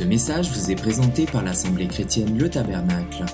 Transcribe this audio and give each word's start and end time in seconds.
Ce 0.00 0.04
message 0.06 0.50
vous 0.50 0.70
est 0.70 0.76
présenté 0.76 1.26
par 1.26 1.42
l'Assemblée 1.42 1.86
chrétienne 1.86 2.38
Le 2.38 2.48
Tabernacle. 2.48 3.26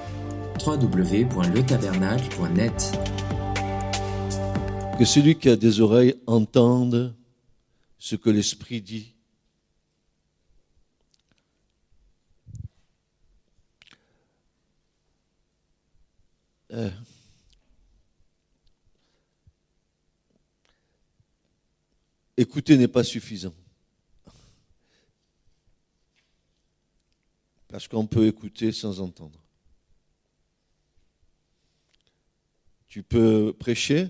www.letabernacle.net 0.67 2.98
Que 4.98 5.05
celui 5.05 5.39
qui 5.39 5.48
a 5.48 5.55
des 5.55 5.80
oreilles 5.80 6.16
entende 6.27 7.14
ce 8.00 8.16
que 8.16 8.30
l'Esprit 8.30 8.80
dit. 8.80 9.14
Euh. 16.73 16.91
Écouter 22.37 22.77
n'est 22.77 22.89
pas 22.89 23.05
suffisant. 23.05 23.55
Parce 27.68 27.88
qu'on 27.88 28.06
peut 28.06 28.26
écouter 28.26 28.72
sans 28.72 29.00
entendre. 29.00 29.40
Tu 32.89 33.02
peux 33.02 33.52
prêcher, 33.52 34.08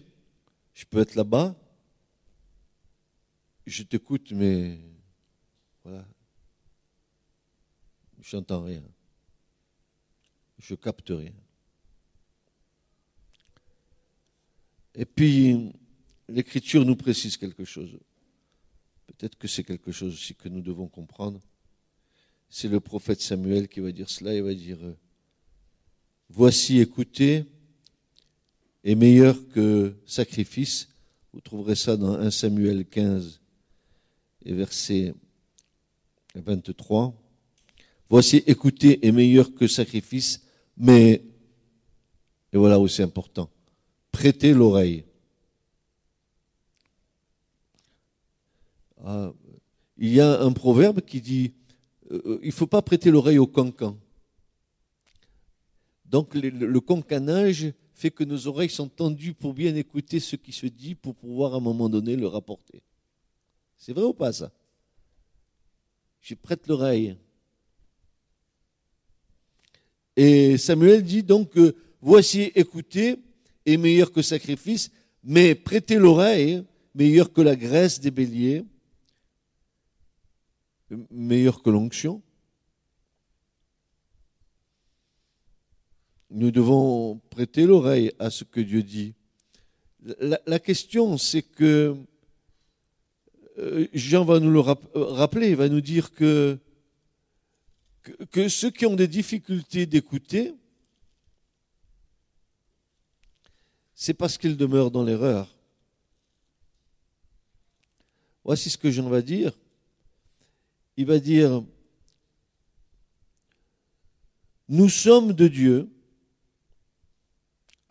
je 0.74 0.84
peux 0.84 0.98
être 0.98 1.14
là-bas, 1.14 1.56
je 3.66 3.82
t'écoute, 3.82 4.30
mais 4.32 4.78
voilà, 5.82 6.06
je 8.20 8.36
n'entends 8.36 8.62
rien, 8.62 8.82
je 10.58 10.74
capte 10.74 11.10
rien. 11.10 11.32
Et 14.94 15.04
puis, 15.04 15.72
l'Écriture 16.28 16.84
nous 16.84 16.96
précise 16.96 17.36
quelque 17.36 17.64
chose. 17.64 17.98
Peut-être 19.06 19.36
que 19.36 19.48
c'est 19.48 19.64
quelque 19.64 19.92
chose 19.92 20.14
aussi 20.14 20.34
que 20.34 20.48
nous 20.48 20.62
devons 20.62 20.88
comprendre. 20.88 21.40
C'est 22.48 22.68
le 22.68 22.80
prophète 22.80 23.20
Samuel 23.20 23.68
qui 23.68 23.80
va 23.80 23.92
dire 23.92 24.08
cela. 24.08 24.34
Il 24.34 24.42
va 24.42 24.54
dire 24.54 24.78
euh, 24.82 24.96
Voici, 26.28 26.80
écoutez, 26.80 27.44
est 28.84 28.94
meilleur 28.94 29.36
que 29.48 29.94
sacrifice. 30.06 30.88
Vous 31.32 31.40
trouverez 31.40 31.74
ça 31.74 31.96
dans 31.96 32.14
1 32.14 32.30
Samuel 32.30 32.86
15 32.86 33.40
et 34.44 34.52
verset 34.54 35.14
23. 36.34 37.14
Voici, 38.08 38.42
écoutez, 38.46 39.04
est 39.06 39.12
meilleur 39.12 39.52
que 39.54 39.66
sacrifice, 39.66 40.42
mais, 40.76 41.24
et 42.52 42.56
voilà 42.56 42.78
où 42.78 42.86
c'est 42.86 43.02
important, 43.02 43.50
prêtez 44.12 44.54
l'oreille. 44.54 45.04
Ah, 49.04 49.32
il 49.98 50.12
y 50.12 50.20
a 50.20 50.40
un 50.40 50.52
proverbe 50.52 51.00
qui 51.00 51.20
dit 51.20 51.52
euh, 52.10 52.38
il 52.42 52.48
ne 52.48 52.52
faut 52.52 52.66
pas 52.66 52.82
prêter 52.82 53.10
l'oreille 53.10 53.38
au 53.38 53.46
cancan. 53.46 53.96
Donc 56.04 56.34
le, 56.34 56.50
le, 56.50 56.80
cancanage 56.80 57.72
fait 57.94 58.10
que 58.10 58.22
nos 58.22 58.46
oreilles 58.46 58.70
sont 58.70 58.88
tendues 58.88 59.34
pour 59.34 59.54
bien 59.54 59.74
écouter 59.74 60.20
ce 60.20 60.36
qui 60.36 60.52
se 60.52 60.66
dit 60.66 60.94
pour 60.94 61.14
pouvoir 61.14 61.54
à 61.54 61.56
un 61.56 61.60
moment 61.60 61.88
donné 61.88 62.14
le 62.14 62.26
rapporter. 62.26 62.82
C'est 63.76 63.92
vrai 63.92 64.04
ou 64.04 64.14
pas 64.14 64.32
ça? 64.32 64.52
Je 66.20 66.34
prête 66.34 66.66
l'oreille. 66.66 67.16
Et 70.16 70.56
Samuel 70.58 71.02
dit 71.02 71.22
donc 71.22 71.52
voici 72.00 72.52
écouter 72.54 73.18
est 73.64 73.76
meilleur 73.76 74.12
que 74.12 74.22
sacrifice, 74.22 74.90
mais 75.22 75.54
prêter 75.54 75.96
l'oreille 75.96 76.64
meilleur 76.94 77.32
que 77.32 77.42
la 77.42 77.56
graisse 77.56 78.00
des 78.00 78.10
béliers 78.10 78.64
meilleur 81.10 81.62
que 81.62 81.70
l'onction. 81.70 82.22
Nous 86.30 86.50
devons 86.50 87.18
prêter 87.30 87.66
l'oreille 87.66 88.12
à 88.18 88.30
ce 88.30 88.44
que 88.44 88.60
Dieu 88.60 88.82
dit. 88.82 89.14
La, 90.20 90.58
question, 90.60 91.18
c'est 91.18 91.42
que 91.42 91.96
euh, 93.58 93.88
Jean 93.92 94.24
va 94.24 94.38
nous 94.38 94.50
le 94.50 94.60
rappeler, 94.60 95.50
il 95.50 95.56
va 95.56 95.68
nous 95.68 95.80
dire 95.80 96.12
que, 96.12 96.58
que 98.30 98.48
ceux 98.48 98.70
qui 98.70 98.86
ont 98.86 98.94
des 98.94 99.08
difficultés 99.08 99.86
d'écouter, 99.86 100.54
c'est 103.94 104.14
parce 104.14 104.38
qu'ils 104.38 104.56
demeurent 104.56 104.90
dans 104.90 105.02
l'erreur. 105.02 105.52
Voici 108.44 108.70
ce 108.70 108.78
que 108.78 108.90
Jean 108.90 109.08
va 109.08 109.22
dire 109.22 109.52
il 110.96 111.06
va 111.06 111.18
dire, 111.18 111.62
nous 114.68 114.88
sommes 114.88 115.32
de 115.32 115.46
Dieu, 115.48 115.90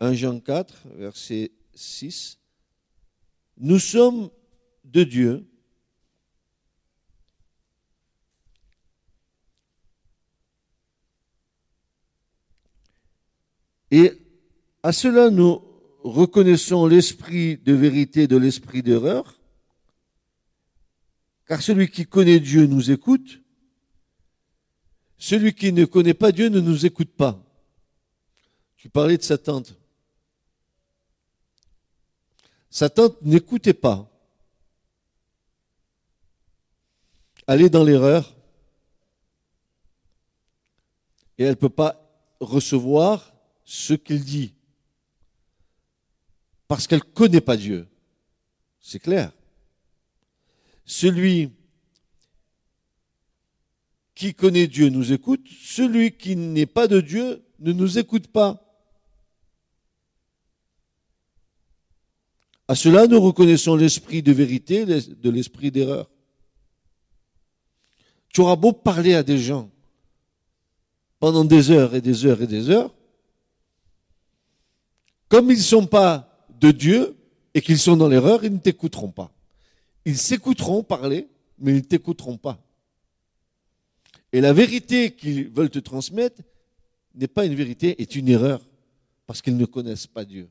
1 0.00 0.14
Jean 0.14 0.40
4, 0.40 0.88
verset 0.96 1.52
6, 1.74 2.38
nous 3.58 3.78
sommes 3.78 4.30
de 4.84 5.04
Dieu. 5.04 5.46
Et 13.90 14.12
à 14.82 14.92
cela, 14.92 15.30
nous 15.30 15.62
reconnaissons 16.02 16.86
l'esprit 16.86 17.56
de 17.56 17.72
vérité 17.72 18.26
de 18.26 18.36
l'esprit 18.36 18.82
d'erreur. 18.82 19.40
Car 21.46 21.62
celui 21.62 21.88
qui 21.88 22.06
connaît 22.06 22.40
Dieu 22.40 22.66
nous 22.66 22.90
écoute. 22.90 23.40
Celui 25.18 25.54
qui 25.54 25.72
ne 25.72 25.84
connaît 25.84 26.14
pas 26.14 26.32
Dieu 26.32 26.48
ne 26.48 26.60
nous 26.60 26.84
écoute 26.84 27.10
pas. 27.10 27.42
Tu 28.76 28.88
parlais 28.88 29.16
de 29.16 29.22
sa 29.22 29.38
tante. 29.38 29.74
Sa 32.68 32.90
tante 32.90 33.20
n'écoutait 33.22 33.74
pas. 33.74 34.10
Elle 37.46 37.62
est 37.62 37.70
dans 37.70 37.84
l'erreur. 37.84 38.34
Et 41.38 41.44
elle 41.44 41.50
ne 41.50 41.54
peut 41.54 41.68
pas 41.68 42.02
recevoir 42.40 43.32
ce 43.64 43.94
qu'il 43.94 44.24
dit. 44.24 44.54
Parce 46.66 46.86
qu'elle 46.86 46.98
ne 46.98 47.14
connaît 47.14 47.40
pas 47.40 47.56
Dieu. 47.56 47.88
C'est 48.80 48.98
clair. 48.98 49.32
Celui 50.86 51.50
qui 54.14 54.34
connaît 54.34 54.68
Dieu 54.68 54.88
nous 54.88 55.12
écoute, 55.12 55.44
celui 55.62 56.16
qui 56.16 56.36
n'est 56.36 56.64
pas 56.64 56.86
de 56.86 57.00
Dieu 57.00 57.44
ne 57.58 57.72
nous 57.72 57.98
écoute 57.98 58.28
pas. 58.28 58.62
À 62.68 62.74
cela, 62.74 63.06
nous 63.06 63.20
reconnaissons 63.20 63.76
l'esprit 63.76 64.22
de 64.22 64.32
vérité 64.32 64.86
de 64.86 65.30
l'esprit 65.30 65.70
d'erreur. 65.70 66.10
Tu 68.32 68.40
auras 68.40 68.56
beau 68.56 68.72
parler 68.72 69.14
à 69.14 69.22
des 69.22 69.38
gens 69.38 69.70
pendant 71.18 71.44
des 71.44 71.70
heures 71.70 71.94
et 71.94 72.00
des 72.00 72.26
heures 72.26 72.42
et 72.42 72.46
des 72.46 72.70
heures, 72.70 72.94
comme 75.28 75.50
ils 75.50 75.56
ne 75.56 75.62
sont 75.62 75.86
pas 75.86 76.46
de 76.60 76.70
Dieu 76.70 77.16
et 77.54 77.60
qu'ils 77.60 77.78
sont 77.78 77.96
dans 77.96 78.08
l'erreur, 78.08 78.44
ils 78.44 78.52
ne 78.52 78.58
t'écouteront 78.58 79.10
pas. 79.10 79.35
Ils 80.06 80.16
s'écouteront 80.16 80.82
parler, 80.84 81.28
mais 81.58 81.72
ils 81.72 81.76
ne 81.76 81.80
t'écouteront 81.80 82.38
pas. 82.38 82.64
Et 84.32 84.40
la 84.40 84.52
vérité 84.52 85.10
qu'ils 85.14 85.48
veulent 85.50 85.68
te 85.68 85.80
transmettre 85.80 86.40
n'est 87.14 87.26
pas 87.26 87.44
une 87.44 87.56
vérité, 87.56 88.00
est 88.00 88.14
une 88.14 88.28
erreur, 88.28 88.60
parce 89.26 89.42
qu'ils 89.42 89.56
ne 89.56 89.66
connaissent 89.66 90.06
pas 90.06 90.24
Dieu. 90.24 90.48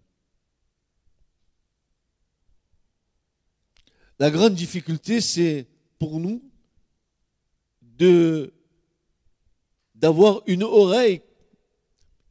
La 4.19 4.29
grande 4.29 4.55
difficulté, 4.55 5.21
c'est 5.21 5.67
pour 5.99 6.19
nous 6.19 6.43
d'avoir 9.95 10.41
une 10.47 10.63
oreille 10.63 11.21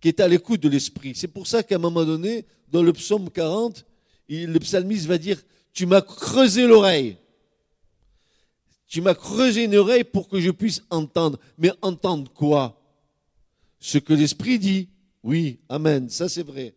qui 0.01 0.09
est 0.09 0.21
à 0.21 0.29
l'écoute 0.29 0.61
de 0.61 0.69
l'esprit. 0.69 1.15
C'est 1.15 1.29
pour 1.29 1.47
ça 1.47 1.63
qu'à 1.63 1.77
un 1.77 1.79
moment 1.79 2.05
donné, 2.05 2.45
dans 2.69 2.83
le 2.83 2.93
psaume 2.93 3.31
40, 3.31 3.87
le 4.29 4.59
psalmiste 4.59 5.07
va 5.07 5.17
dire 5.17 5.43
tu 5.75 5.87
m'as 5.87 6.01
creusé 6.01 6.67
l'oreille. 6.67 7.19
Tu 8.87 9.01
m'as 9.01 9.15
creusé 9.15 9.65
une 9.65 9.75
oreille 9.75 10.05
pour 10.05 10.29
que 10.29 10.41
je 10.41 10.53
puisse 10.53 10.83
entendre. 10.89 11.39
Mais 11.59 11.73
entendre 11.83 12.33
quoi? 12.33 12.81
Ce 13.81 13.99
que 13.99 14.15
l'Esprit 14.15 14.59
dit. 14.59 14.89
Oui, 15.25 15.59
Amen, 15.69 16.09
ça 16.09 16.29
c'est 16.29 16.43
vrai. 16.43 16.75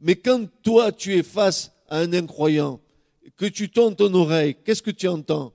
Mais 0.00 0.14
quand 0.14 0.46
toi 0.62 0.92
tu 0.92 1.14
es 1.16 1.22
face 1.22 1.72
à 1.88 1.98
un 1.98 2.12
incroyant, 2.12 2.80
que 3.36 3.46
tu 3.46 3.70
tends 3.70 3.92
ton 3.92 4.12
oreille, 4.14 4.56
qu'est-ce 4.64 4.82
que 4.82 4.90
tu 4.90 5.08
entends? 5.08 5.52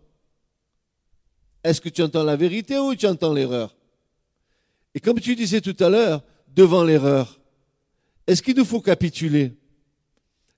Est-ce 1.64 1.80
que 1.80 1.90
tu 1.90 2.02
entends 2.02 2.24
la 2.24 2.36
vérité 2.36 2.78
ou 2.78 2.96
tu 2.96 3.08
entends 3.08 3.34
l'erreur? 3.34 3.76
Et 4.96 5.00
comme 5.00 5.20
tu 5.20 5.36
disais 5.36 5.62
tout 5.62 5.76
à 5.80 5.90
l'heure, 5.90 6.24
devant 6.48 6.84
l'erreur, 6.84 7.40
est-ce 8.28 8.42
qu'il 8.42 8.58
nous 8.58 8.66
faut 8.66 8.82
capituler? 8.82 9.54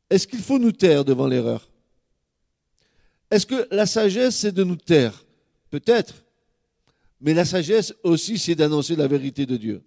Est-ce 0.10 0.28
qu'il 0.28 0.42
faut 0.42 0.60
nous 0.60 0.72
taire 0.72 1.06
devant 1.06 1.28
l'erreur? 1.28 1.70
Est-ce 3.32 3.46
que 3.46 3.68
la 3.72 3.86
sagesse, 3.86 4.36
c'est 4.38 4.52
de 4.52 4.64
nous 4.64 4.76
taire 4.76 5.26
Peut-être. 5.70 6.26
Mais 7.22 7.34
la 7.34 7.46
sagesse 7.46 7.94
aussi, 8.04 8.38
c'est 8.38 8.56
d'annoncer 8.56 8.96
la 8.96 9.08
vérité 9.08 9.46
de 9.46 9.58
Dieu. 9.58 9.82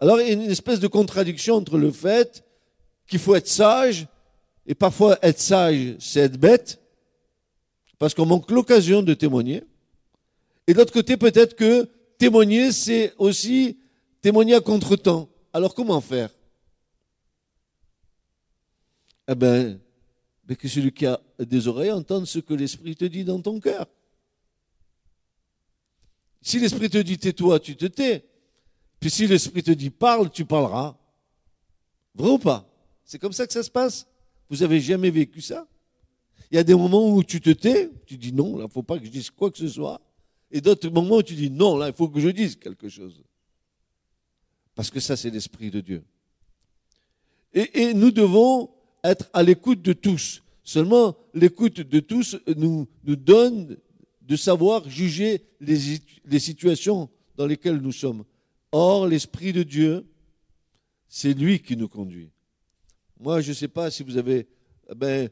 Alors 0.00 0.20
il 0.20 0.28
y 0.28 0.30
a 0.30 0.34
une 0.34 0.42
espèce 0.42 0.80
de 0.80 0.86
contradiction 0.86 1.56
entre 1.56 1.78
le 1.78 1.90
fait 1.90 2.44
qu'il 3.06 3.18
faut 3.18 3.34
être 3.34 3.48
sage, 3.48 4.06
et 4.66 4.74
parfois 4.74 5.18
être 5.22 5.40
sage, 5.40 5.96
c'est 5.98 6.20
être 6.20 6.38
bête, 6.38 6.80
parce 7.98 8.14
qu'on 8.14 8.26
manque 8.26 8.50
l'occasion 8.50 9.02
de 9.02 9.14
témoigner. 9.14 9.62
Et 10.66 10.72
de 10.72 10.78
l'autre 10.78 10.92
côté, 10.92 11.16
peut-être 11.16 11.54
que 11.54 11.88
témoigner, 12.18 12.72
c'est 12.72 13.12
aussi 13.18 13.78
témoigner 14.22 14.54
à 14.54 14.60
contre-temps. 14.60 15.28
Alors 15.52 15.74
comment 15.74 16.00
faire? 16.00 16.30
Eh 19.28 19.34
bien, 19.34 19.78
que 20.48 20.68
celui 20.68 20.92
qui 20.92 21.06
a 21.06 21.20
des 21.38 21.68
oreilles 21.68 21.92
entende 21.92 22.26
ce 22.26 22.38
que 22.38 22.54
l'Esprit 22.54 22.96
te 22.96 23.04
dit 23.04 23.24
dans 23.24 23.40
ton 23.40 23.60
cœur. 23.60 23.86
Si 26.42 26.58
l'Esprit 26.60 26.90
te 26.90 26.98
dit 26.98 27.18
tais-toi, 27.18 27.58
tu 27.60 27.76
te 27.76 27.86
tais. 27.86 28.24
Puis 29.00 29.10
si 29.10 29.26
l'Esprit 29.26 29.62
te 29.62 29.70
dit 29.70 29.90
parle, 29.90 30.30
tu 30.30 30.44
parleras. 30.44 30.96
Vrai 32.14 32.30
ou 32.30 32.38
pas? 32.38 32.68
C'est 33.04 33.18
comme 33.18 33.32
ça 33.32 33.46
que 33.46 33.52
ça 33.52 33.62
se 33.62 33.70
passe? 33.70 34.06
Vous 34.50 34.62
avez 34.62 34.80
jamais 34.80 35.10
vécu 35.10 35.40
ça? 35.40 35.66
Il 36.50 36.56
y 36.56 36.58
a 36.58 36.64
des 36.64 36.74
moments 36.74 37.08
où 37.08 37.24
tu 37.24 37.40
te 37.40 37.50
tais, 37.50 37.90
tu 38.06 38.16
dis 38.16 38.32
non, 38.32 38.56
là, 38.56 38.64
il 38.64 38.68
ne 38.68 38.72
faut 38.72 38.82
pas 38.82 38.98
que 38.98 39.04
je 39.04 39.10
dise 39.10 39.30
quoi 39.30 39.50
que 39.50 39.58
ce 39.58 39.68
soit. 39.68 40.00
Et 40.50 40.60
d'autres 40.60 40.88
moments 40.90 41.16
où 41.16 41.22
tu 41.22 41.34
dis 41.34 41.50
non, 41.50 41.76
là, 41.76 41.88
il 41.88 41.94
faut 41.94 42.08
que 42.08 42.20
je 42.20 42.28
dise 42.28 42.56
quelque 42.56 42.88
chose. 42.88 43.22
Parce 44.74 44.90
que 44.90 45.00
ça, 45.00 45.16
c'est 45.16 45.30
l'Esprit 45.30 45.70
de 45.70 45.80
Dieu. 45.80 46.04
Et, 47.52 47.94
nous 47.94 48.10
devons 48.10 48.70
être 49.04 49.28
à 49.32 49.42
l'écoute 49.42 49.82
de 49.82 49.92
tous. 49.92 50.42
Seulement, 50.64 51.16
l'écoute 51.34 51.80
de 51.80 52.00
tous 52.00 52.38
nous, 52.56 52.88
donne 53.04 53.76
de 54.22 54.36
savoir 54.36 54.88
juger 54.88 55.42
les, 55.60 56.00
les 56.24 56.38
situations 56.38 57.10
dans 57.36 57.46
lesquelles 57.46 57.76
nous 57.76 57.92
sommes. 57.92 58.24
Or, 58.72 59.06
l'Esprit 59.06 59.52
de 59.52 59.62
Dieu, 59.62 60.06
c'est 61.06 61.34
lui 61.34 61.60
qui 61.60 61.76
nous 61.76 61.88
conduit. 61.88 62.30
Moi, 63.20 63.40
je 63.42 63.50
ne 63.50 63.54
sais 63.54 63.68
pas 63.68 63.90
si 63.90 64.02
vous 64.02 64.16
avez... 64.16 64.48
Ben, 64.96 65.28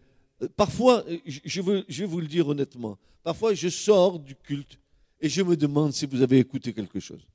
parfois, 0.56 1.04
je, 1.26 1.60
veux, 1.60 1.84
je 1.88 2.02
vais 2.02 2.08
vous 2.08 2.20
le 2.20 2.26
dire 2.26 2.48
honnêtement, 2.48 2.98
parfois 3.22 3.54
je 3.54 3.68
sors 3.68 4.18
du 4.18 4.34
culte 4.34 4.78
et 5.20 5.28
je 5.28 5.42
me 5.42 5.56
demande 5.56 5.92
si 5.92 6.06
vous 6.06 6.22
avez 6.22 6.38
écouté 6.38 6.72
quelque 6.72 7.00
chose. 7.00 7.26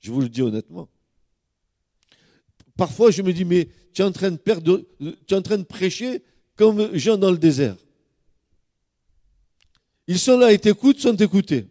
Je 0.00 0.10
vous 0.10 0.20
le 0.20 0.28
dis 0.28 0.42
honnêtement. 0.42 0.88
Parfois, 2.76 3.10
je 3.10 3.22
me 3.22 3.32
dis, 3.32 3.44
mais 3.44 3.68
tu 3.92 4.02
es 4.02 4.04
en 4.04 4.12
train 4.12 4.30
de, 4.30 5.62
prêcher 5.62 6.22
comme 6.56 6.94
Jean 6.96 7.16
dans 7.16 7.30
le 7.30 7.38
désert. 7.38 7.76
Ils 10.06 10.18
sont 10.18 10.38
là 10.38 10.52
et 10.52 10.58
t'écoutent, 10.58 10.98
sont 10.98 11.16
écoutés. 11.16 11.66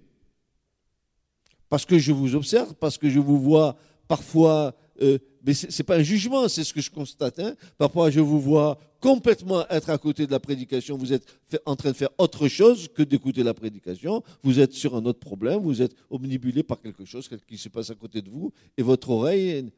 Parce 1.69 1.86
que 1.86 1.98
je 1.98 2.12
vous 2.12 2.36
observe, 2.36 2.74
parce 2.75 2.98
que 2.98 3.09
je 3.09 3.19
vous 3.19 3.39
vois 3.39 3.77
parfois 4.07 4.75
euh, 5.01 5.18
mais 5.44 5.53
ce 5.53 5.65
n'est 5.65 5.86
pas 5.86 5.98
un 5.98 6.03
jugement, 6.03 6.48
c'est 6.48 6.63
ce 6.63 6.74
que 6.74 6.81
je 6.81 6.92
constate. 6.92 7.39
Hein. 7.39 7.56
Parfois, 7.77 8.12
je 8.12 8.19
vous 8.19 8.39
vois 8.39 8.77
complètement 9.00 9.68
être 9.69 9.89
à 9.89 9.97
côté 9.97 10.27
de 10.27 10.31
la 10.31 10.39
prédication. 10.39 10.97
Vous 10.97 11.13
êtes 11.13 11.25
en 11.65 11.75
train 11.75 11.92
de 11.92 11.95
faire 11.95 12.09
autre 12.19 12.47
chose 12.47 12.88
que 12.94 13.01
d'écouter 13.01 13.42
la 13.42 13.56
prédication. 13.56 14.21
Vous 14.44 14.59
êtes 14.59 14.74
sur 14.74 14.95
un 14.95 15.04
autre 15.06 15.19
problème. 15.19 15.59
Vous 15.62 15.81
êtes 15.81 15.95
omnibulé 16.12 16.62
par 16.62 16.80
quelque 16.80 17.06
chose 17.06 17.27
qui 17.47 17.57
se 17.57 17.69
passe 17.69 17.89
à 17.89 17.95
côté 17.95 18.21
de 18.21 18.30
vous. 18.30 18.54
Et 18.77 18.83
votre 18.83 19.09
oreille, 19.09 19.71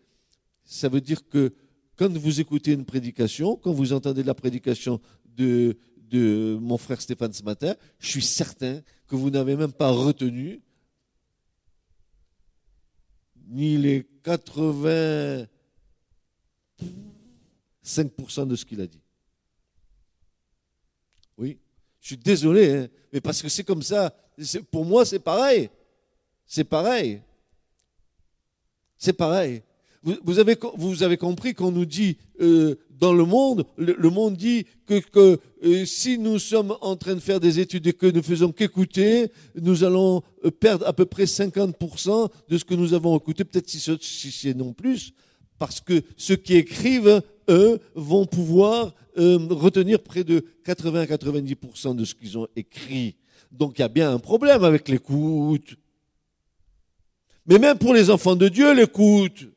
ça 0.66 0.90
veut 0.90 1.02
dire 1.02 1.28
que 1.28 1.54
quand 1.96 2.12
vous 2.12 2.40
écoutez 2.40 2.72
une 2.72 2.86
prédication, 2.86 3.56
quand 3.56 3.72
vous 3.72 3.94
entendez 3.94 4.24
la 4.24 4.34
prédication 4.34 5.00
de, 5.26 5.78
mon 6.62 6.78
frère 6.78 7.02
Stéphane 7.02 7.34
ce 7.34 7.44
matin, 7.44 7.76
je 8.00 8.08
suis 8.08 8.22
certain 8.22 8.82
que 9.08 9.16
vous 9.16 9.32
n'avez 9.32 9.56
même 9.56 9.74
pas 9.74 9.90
retenu 9.90 10.62
ni 13.48 13.78
les 13.78 14.08
80 14.24 15.48
5% 17.84 18.48
de 18.48 18.56
ce 18.56 18.64
qu'il 18.64 18.80
a 18.80 18.88
dit. 18.88 19.02
Oui, 21.38 21.60
je 22.00 22.08
suis 22.08 22.18
désolé, 22.18 22.78
hein, 22.78 22.88
mais 23.12 23.20
parce 23.20 23.42
que 23.42 23.50
c'est 23.50 23.64
comme 23.64 23.82
ça. 23.82 24.16
Pour 24.72 24.86
moi, 24.86 25.06
c'est 25.06 25.20
pareil. 25.20 25.70
C'est 26.46 26.64
pareil. 26.64 27.22
C'est 28.98 29.14
pareil. 29.14 29.64
Vous, 30.04 30.40
avez, 30.40 30.58
vous 30.76 31.04
avez 31.04 31.18
compris 31.18 31.54
qu'on 31.54 31.72
nous 31.72 31.86
dit 31.86 32.18
euh, 32.42 32.76
dans 32.90 33.14
le 33.14 33.26
monde, 33.26 33.66
le, 33.78 34.10
monde 34.10 34.36
dit 34.36 34.66
que, 34.86 35.00
que 35.00 35.40
euh, 35.64 35.86
si 35.86 36.18
nous 36.18 36.40
sommes 36.40 36.76
en 36.82 36.96
train 36.96 37.16
de 37.16 37.20
faire 37.20 37.40
des 37.40 37.60
études 37.60 37.88
et 37.88 37.94
que 37.94 38.08
nous 38.08 38.24
faisons 38.24 38.52
qu'écouter, 38.52 39.32
nous 39.60 39.84
allons 39.84 40.22
euh, 40.46 40.52
perdre 40.52 40.88
à 40.88 40.94
peu 40.94 41.06
près 41.06 41.24
50% 41.26 42.30
de 42.50 42.58
ce 42.58 42.66
que 42.66 42.76
nous 42.76 42.94
avons 42.94 43.18
écouté, 43.18 43.44
peut-être 43.44 43.70
si, 43.70 43.80
si 43.80 44.32
c'est 44.32 44.54
non 44.54 44.74
plus, 44.74 45.14
parce 45.58 45.82
que 45.82 46.02
ceux 46.18 46.36
qui 46.36 46.56
écrivent, 46.56 47.22
eux, 47.50 47.80
vont 47.96 48.26
pouvoir 48.26 48.94
euh, 49.18 49.38
retenir 49.50 50.02
près 50.02 50.24
de 50.24 50.46
80-90% 50.66 51.96
de 51.96 52.06
ce 52.06 52.16
qu'ils 52.16 52.38
ont 52.38 52.48
écrit. 52.56 53.16
Donc 53.52 53.78
il 53.78 53.82
y 53.82 53.86
a 53.86 53.90
bien 53.90 54.12
un 54.12 54.20
problème 54.20 54.64
avec 54.64 54.90
l'écoute. 54.90 55.76
Mais 57.46 57.60
même 57.60 57.78
pour 57.78 57.94
les 57.94 58.10
enfants 58.10 58.36
de 58.36 58.48
Dieu, 58.48 58.74
l'écoute. 58.74 59.53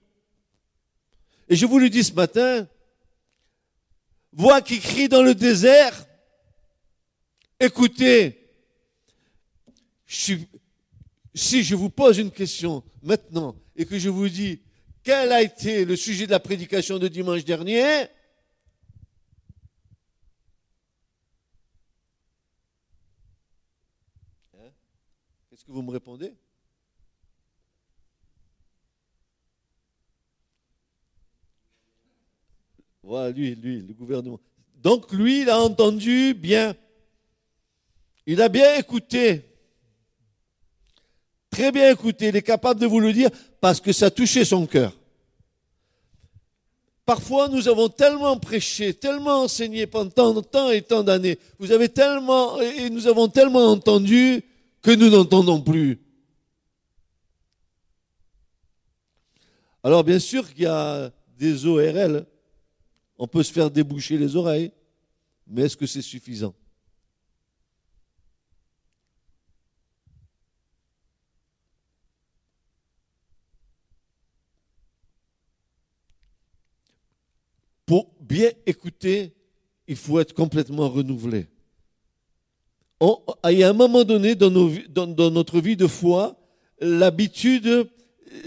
Et 1.49 1.57
je 1.57 1.67
vous 1.67 1.79
le 1.79 1.89
dis 1.89 2.03
ce 2.03 2.13
matin, 2.13 2.69
voix 4.33 4.61
qui 4.61 4.81
crie 4.81 5.09
dans 5.09 5.23
le 5.23 5.35
désert, 5.35 6.07
écoutez, 7.61 8.51
si 10.07 10.49
je 11.63 11.75
vous 11.75 11.91
pose 11.91 12.19
une 12.19 12.31
question 12.31 12.83
maintenant 13.03 13.57
et 13.77 13.87
que 13.87 13.99
je 13.99 14.09
vous 14.09 14.29
dis, 14.29 14.61
quel 15.03 15.31
a 15.31 15.41
été 15.41 15.85
le 15.85 15.95
sujet 15.95 16.27
de 16.27 16.33
la 16.33 16.41
prédication 16.41 16.99
de 16.99 17.07
dimanche 17.07 17.45
dernier 17.45 17.83
hein 17.83 18.09
Qu'est-ce 25.49 25.65
que 25.65 25.71
vous 25.71 25.83
me 25.83 25.93
répondez? 25.93 26.35
Voilà, 33.07 33.31
lui, 33.31 33.55
lui, 33.55 33.83
le 33.83 33.95
gouvernement. 33.95 34.41
Donc 34.83 35.13
lui, 35.13 35.43
il 35.43 35.49
a 35.49 35.61
entendu 35.61 36.35
bien. 36.35 36.75
Il 38.27 38.43
a 38.43 38.49
bien 38.49 38.75
écouté. 38.75 39.45
Très 41.49 41.71
bien 41.71 41.93
écouté. 41.93 42.29
Il 42.29 42.37
est 42.37 42.43
capable 42.43 42.81
de 42.81 42.87
vous 42.87 42.99
le 42.99 43.13
dire 43.13 43.31
parce 43.61 43.81
que 43.81 43.93
ça 43.93 44.11
touchait 44.11 44.45
son 44.45 44.67
cœur. 44.67 44.93
Parfois, 47.05 47.49
nous 47.49 47.69
avons 47.69 47.89
tellement 47.89 48.39
prêché, 48.39 48.93
tellement 48.93 49.43
enseigné 49.43 49.87
pendant 49.87 50.43
tant 50.43 50.71
et 50.71 50.83
tant 50.83 51.05
d'années. 51.05 51.39
Vous 51.61 51.71
avez 51.71 51.89
tellement, 51.89 52.61
et 52.61 52.91
nous 52.91 53.07
avons 53.07 53.29
tellement 53.29 53.67
entendu 53.67 54.43
que 54.83 54.91
nous 54.91 55.11
n'entendons 55.11 55.61
plus. 55.61 56.01
Alors, 59.85 60.03
bien 60.03 60.19
sûr 60.19 60.53
qu'il 60.53 60.65
y 60.65 60.67
a 60.67 61.13
des 61.39 61.67
ORL. 61.67 62.27
On 63.19 63.27
peut 63.27 63.43
se 63.43 63.53
faire 63.53 63.71
déboucher 63.71 64.19
les 64.19 64.37
oreilles. 64.37 64.73
Mais 65.47 65.63
est-ce 65.63 65.77
que 65.77 65.87
c'est 65.87 66.03
suffisant? 66.03 66.55
pour 77.87 78.13
bien 78.21 78.51
écouter, 78.67 79.33
il 79.87 79.97
faut 79.97 80.19
être 80.19 80.35
complètement 80.35 80.89
renouvelé. 80.89 81.47
il 83.01 83.59
y 83.59 83.63
a 83.63 83.71
un 83.71 83.73
moment 83.73 84.03
donné 84.03 84.35
dans, 84.35 84.51
notre 85.31 85.61
vie 85.61 85.77
de 85.77 85.87
foi, 85.87 86.37
l'habitude, 86.81 87.89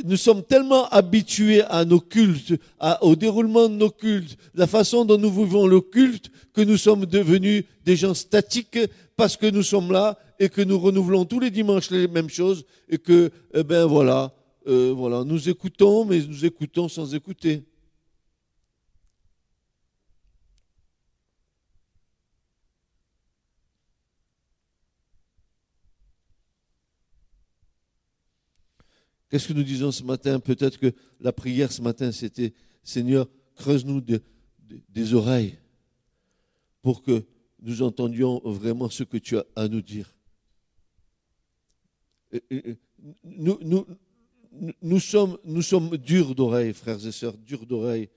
nous 0.04 0.18
sommes 0.18 0.44
tellement 0.44 0.88
habitués 0.90 1.64
à 1.64 1.86
nos 1.86 2.00
cultes, 2.00 2.54
au 3.02 3.16
déroulement 3.16 3.70
de 3.70 3.76
nos 3.76 3.90
cultes, 3.90 4.38
la 4.54 4.68
façon 4.68 5.06
dont 5.06 5.18
nous 5.18 5.32
vivons 5.32 5.68
le 5.68 5.82
culte, 5.82 6.32
que 6.54 6.62
nous 6.62 6.78
sommes 6.78 7.06
devenus 7.06 7.64
des 7.86 7.96
gens 7.96 8.14
statiques 8.14 8.80
parce 9.16 9.38
que 9.38 9.48
nous 9.48 9.64
sommes 9.64 9.92
là 9.92 10.18
et 10.40 10.50
que 10.50 10.62
nous 10.62 10.80
renouvelons 10.80 11.26
tous 11.26 11.40
les 11.40 11.52
dimanches 11.52 11.92
les 11.92 12.08
mêmes 12.08 12.30
choses 12.30 12.66
et 12.90 12.98
que, 12.98 13.32
eh 13.54 13.64
ben 13.64 13.86
voilà, 13.86 14.34
euh, 14.68 14.94
voilà, 14.96 15.24
nous 15.24 15.50
écoutons, 15.50 16.06
mais 16.06 16.20
nous 16.20 16.46
écoutons 16.46 16.88
sans 16.88 17.14
écouter. 17.16 17.64
Qu'est-ce 29.30 29.48
que 29.48 29.54
nous 29.54 29.64
disons 29.64 29.92
ce 29.92 30.04
matin? 30.04 30.40
Peut-être 30.40 30.80
que 30.80 30.92
la 31.20 31.32
prière 31.32 31.72
ce 31.72 31.82
matin, 31.82 32.12
c'était 32.12 32.54
Seigneur, 32.84 33.30
creuse-nous 33.56 34.02
des 34.90 35.14
oreilles 35.14 35.58
pour 36.82 37.04
que 37.04 37.26
nous 37.62 37.82
entendions 37.82 38.42
vraiment 38.44 38.90
ce 38.90 39.04
que 39.04 39.18
tu 39.18 39.38
as 39.38 39.46
à 39.56 39.68
nous 39.68 39.82
dire. 39.82 40.16
Nous, 43.24 43.60
nous, 43.62 43.86
nous, 44.82 45.00
sommes, 45.00 45.38
nous 45.44 45.62
sommes 45.62 45.98
durs 45.98 46.36
d'oreille, 46.36 46.74
frères 46.74 47.06
et 47.06 47.12
sœurs, 47.12 47.38
durs 47.38 47.66
d'oreille, 47.66 48.10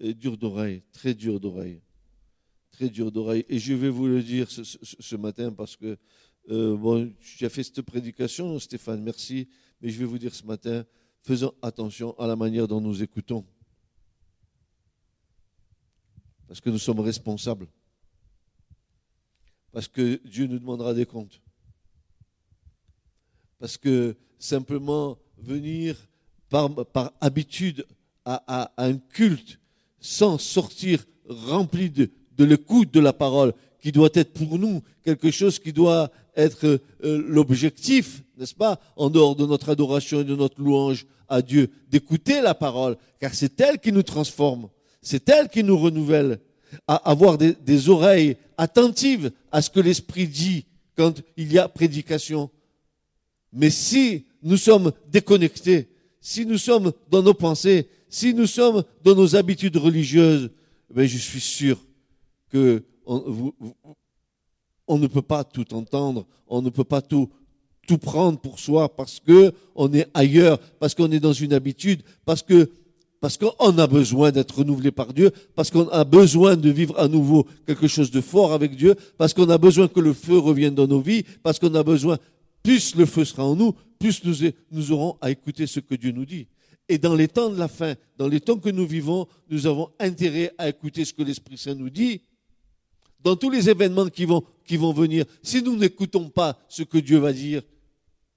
durs 0.00 0.36
d'oreille, 0.36 0.82
très 0.92 1.14
durs 1.14 1.40
d'oreille, 1.40 1.80
très 2.70 2.88
durs 2.88 3.12
d'oreille. 3.12 3.44
Et 3.48 3.58
je 3.58 3.74
vais 3.74 3.90
vous 3.90 4.06
le 4.06 4.22
dire 4.22 4.48
ce, 4.50 5.16
matin 5.16 5.52
parce 5.52 5.76
que, 5.76 5.96
euh, 6.50 7.08
tu 7.20 7.44
as 7.44 7.48
fait 7.48 7.62
cette 7.62 7.82
prédication, 7.82 8.58
Stéphane, 8.58 9.02
merci, 9.02 9.48
mais 9.80 9.90
je 9.90 9.98
vais 9.98 10.04
vous 10.04 10.18
dire 10.18 10.34
ce 10.34 10.44
matin, 10.44 10.84
faisons 11.22 11.52
attention 11.62 12.18
à 12.18 12.26
la 12.26 12.36
manière 12.36 12.66
dont 12.66 12.80
nous 12.80 13.02
écoutons. 13.02 13.44
Parce 16.46 16.60
que 16.60 16.70
nous 16.70 16.78
sommes 16.78 17.00
responsables. 17.00 17.68
Parce 19.72 19.86
que 19.86 20.20
Dieu 20.24 20.46
nous 20.46 20.58
demandera 20.58 20.94
des 20.94 21.06
comptes. 21.06 21.40
Parce 23.58 23.76
que 23.76 24.16
simplement 24.38 25.18
venir 25.36 25.96
par, 26.48 27.12
habitude 27.20 27.86
à, 28.24 28.72
un 28.76 28.96
culte 28.96 29.60
sans 30.00 30.38
sortir 30.38 31.04
rempli 31.28 31.90
de 31.90 32.10
l'écoute 32.38 32.92
de 32.92 33.00
la 33.00 33.12
parole, 33.12 33.52
qui 33.80 33.92
doit 33.92 34.10
être 34.14 34.32
pour 34.32 34.58
nous 34.58 34.82
quelque 35.04 35.30
chose 35.30 35.58
qui 35.58 35.72
doit 35.72 36.10
être 36.36 36.80
euh, 37.04 37.24
l'objectif, 37.28 38.22
n'est-ce 38.36 38.54
pas, 38.54 38.80
en 38.96 39.10
dehors 39.10 39.36
de 39.36 39.46
notre 39.46 39.70
adoration 39.70 40.20
et 40.20 40.24
de 40.24 40.36
notre 40.36 40.60
louange 40.60 41.06
à 41.28 41.42
Dieu, 41.42 41.70
d'écouter 41.90 42.40
la 42.40 42.54
parole, 42.54 42.96
car 43.20 43.34
c'est 43.34 43.60
elle 43.60 43.78
qui 43.78 43.92
nous 43.92 44.02
transforme, 44.02 44.68
c'est 45.02 45.28
elle 45.28 45.48
qui 45.48 45.62
nous 45.62 45.78
renouvelle, 45.78 46.40
à 46.86 46.96
avoir 46.96 47.38
des, 47.38 47.54
des 47.54 47.88
oreilles 47.88 48.36
attentives 48.56 49.30
à 49.50 49.62
ce 49.62 49.70
que 49.70 49.80
l'Esprit 49.80 50.26
dit 50.26 50.66
quand 50.96 51.22
il 51.36 51.52
y 51.52 51.58
a 51.58 51.68
prédication. 51.68 52.50
Mais 53.52 53.70
si 53.70 54.26
nous 54.42 54.56
sommes 54.56 54.92
déconnectés, 55.10 55.88
si 56.20 56.44
nous 56.44 56.58
sommes 56.58 56.92
dans 57.10 57.22
nos 57.22 57.34
pensées, 57.34 57.88
si 58.08 58.34
nous 58.34 58.46
sommes 58.46 58.84
dans 59.04 59.14
nos 59.14 59.36
habitudes 59.36 59.76
religieuses, 59.76 60.50
ben 60.92 61.06
je 61.06 61.18
suis 61.18 61.40
sûr 61.40 61.78
que 62.50 62.82
on, 63.08 64.98
ne 64.98 65.06
peut 65.06 65.22
pas 65.22 65.44
tout 65.44 65.74
entendre, 65.74 66.26
on 66.46 66.62
ne 66.62 66.70
peut 66.70 66.84
pas 66.84 67.00
tout, 67.00 67.28
prendre 68.02 68.38
pour 68.38 68.58
soi 68.58 68.94
parce 68.94 69.18
que 69.18 69.52
on 69.74 69.92
est 69.94 70.06
ailleurs, 70.12 70.58
parce 70.78 70.94
qu'on 70.94 71.10
est 71.10 71.20
dans 71.20 71.32
une 71.32 71.54
habitude, 71.54 72.02
parce 72.26 72.42
qu'on 72.42 73.78
a 73.78 73.86
besoin 73.86 74.30
d'être 74.30 74.58
renouvelé 74.58 74.90
par 74.90 75.14
Dieu, 75.14 75.30
parce 75.54 75.70
qu'on 75.70 75.88
a 75.88 76.04
besoin 76.04 76.56
de 76.56 76.68
vivre 76.68 76.98
à 76.98 77.08
nouveau 77.08 77.46
quelque 77.66 77.88
chose 77.88 78.10
de 78.10 78.20
fort 78.20 78.52
avec 78.52 78.76
Dieu, 78.76 78.94
parce 79.16 79.32
qu'on 79.32 79.48
a 79.48 79.56
besoin 79.56 79.88
que 79.88 80.00
le 80.00 80.12
feu 80.12 80.36
revienne 80.36 80.74
dans 80.74 80.86
nos 80.86 81.00
vies, 81.00 81.24
parce 81.42 81.58
qu'on 81.58 81.74
a 81.74 81.82
besoin, 81.82 82.18
plus 82.62 82.94
le 82.94 83.06
feu 83.06 83.24
sera 83.24 83.44
en 83.44 83.56
nous, 83.56 83.72
plus 83.98 84.22
nous, 84.24 84.50
nous 84.70 84.92
aurons 84.92 85.16
à 85.22 85.30
écouter 85.30 85.66
ce 85.66 85.80
que 85.80 85.94
Dieu 85.94 86.12
nous 86.12 86.26
dit. 86.26 86.46
Et 86.90 86.98
dans 86.98 87.14
les 87.14 87.28
temps 87.28 87.50
de 87.50 87.58
la 87.58 87.68
fin, 87.68 87.94
dans 88.18 88.28
les 88.28 88.40
temps 88.40 88.58
que 88.58 88.70
nous 88.70 88.86
vivons, 88.86 89.26
nous 89.50 89.66
avons 89.66 89.90
intérêt 89.98 90.52
à 90.58 90.68
écouter 90.68 91.04
ce 91.06 91.14
que 91.14 91.22
l'Esprit 91.22 91.56
Saint 91.56 91.74
nous 91.74 91.90
dit. 91.90 92.20
Dans 93.20 93.36
tous 93.36 93.50
les 93.50 93.68
événements 93.68 94.08
qui 94.08 94.24
vont, 94.24 94.92
venir, 94.92 95.24
si 95.42 95.62
nous 95.62 95.76
n'écoutons 95.76 96.28
pas 96.28 96.58
ce 96.68 96.82
que 96.82 96.98
Dieu 96.98 97.18
va 97.18 97.32
dire, 97.32 97.62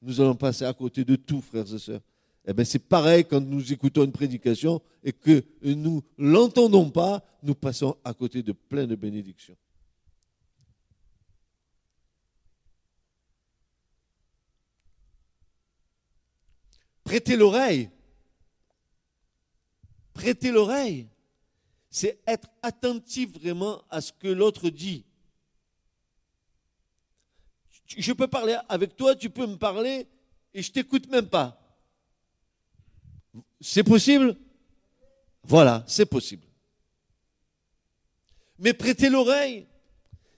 nous 0.02 0.20
allons 0.20 0.36
passer 0.36 0.66
à 0.66 0.74
côté 0.74 1.06
de 1.06 1.16
tout, 1.16 1.42
frères 1.42 1.72
et 1.74 1.80
sœurs. 1.80 2.02
Eh 2.46 2.54
bien, 2.54 2.66
c'est 2.66 2.80
pareil 2.80 3.24
quand 3.24 3.40
nous 3.40 3.72
écoutons 3.72 4.04
une 4.04 4.12
prédication 4.12 4.82
et 5.04 5.14
que 5.14 5.44
nous 5.62 6.02
l'entendons 6.18 6.90
pas, 6.90 7.24
nous 7.44 7.54
passons 7.54 7.96
à 8.04 8.14
côté 8.16 8.42
de 8.42 8.52
plein 8.52 8.88
de 8.88 8.96
bénédictions. 8.96 9.56
Prêtez 17.04 17.36
l'oreille. 17.36 17.90
Prêtez 20.14 20.52
l'oreille. 20.52 21.11
C'est 21.92 22.22
être 22.26 22.48
attentif 22.64 23.34
vraiment 23.34 23.84
à 23.90 24.00
ce 24.00 24.14
que 24.14 24.30
l'autre 24.30 24.70
dit. 24.70 25.04
Je 27.86 28.14
peux 28.14 28.28
parler 28.28 28.58
avec 28.70 28.96
toi, 28.96 29.14
tu 29.14 29.30
peux 29.30 29.46
me 29.46 29.58
parler 29.58 30.08
et 30.54 30.62
je 30.62 30.72
t'écoute 30.72 31.10
même 31.10 31.28
pas. 31.28 31.58
C'est 33.60 33.84
possible? 33.84 34.38
Voilà, 35.44 35.84
c'est 35.86 36.06
possible. 36.06 36.48
Mais 38.58 38.74
prêtez 38.74 39.10
l'oreille, 39.10 39.68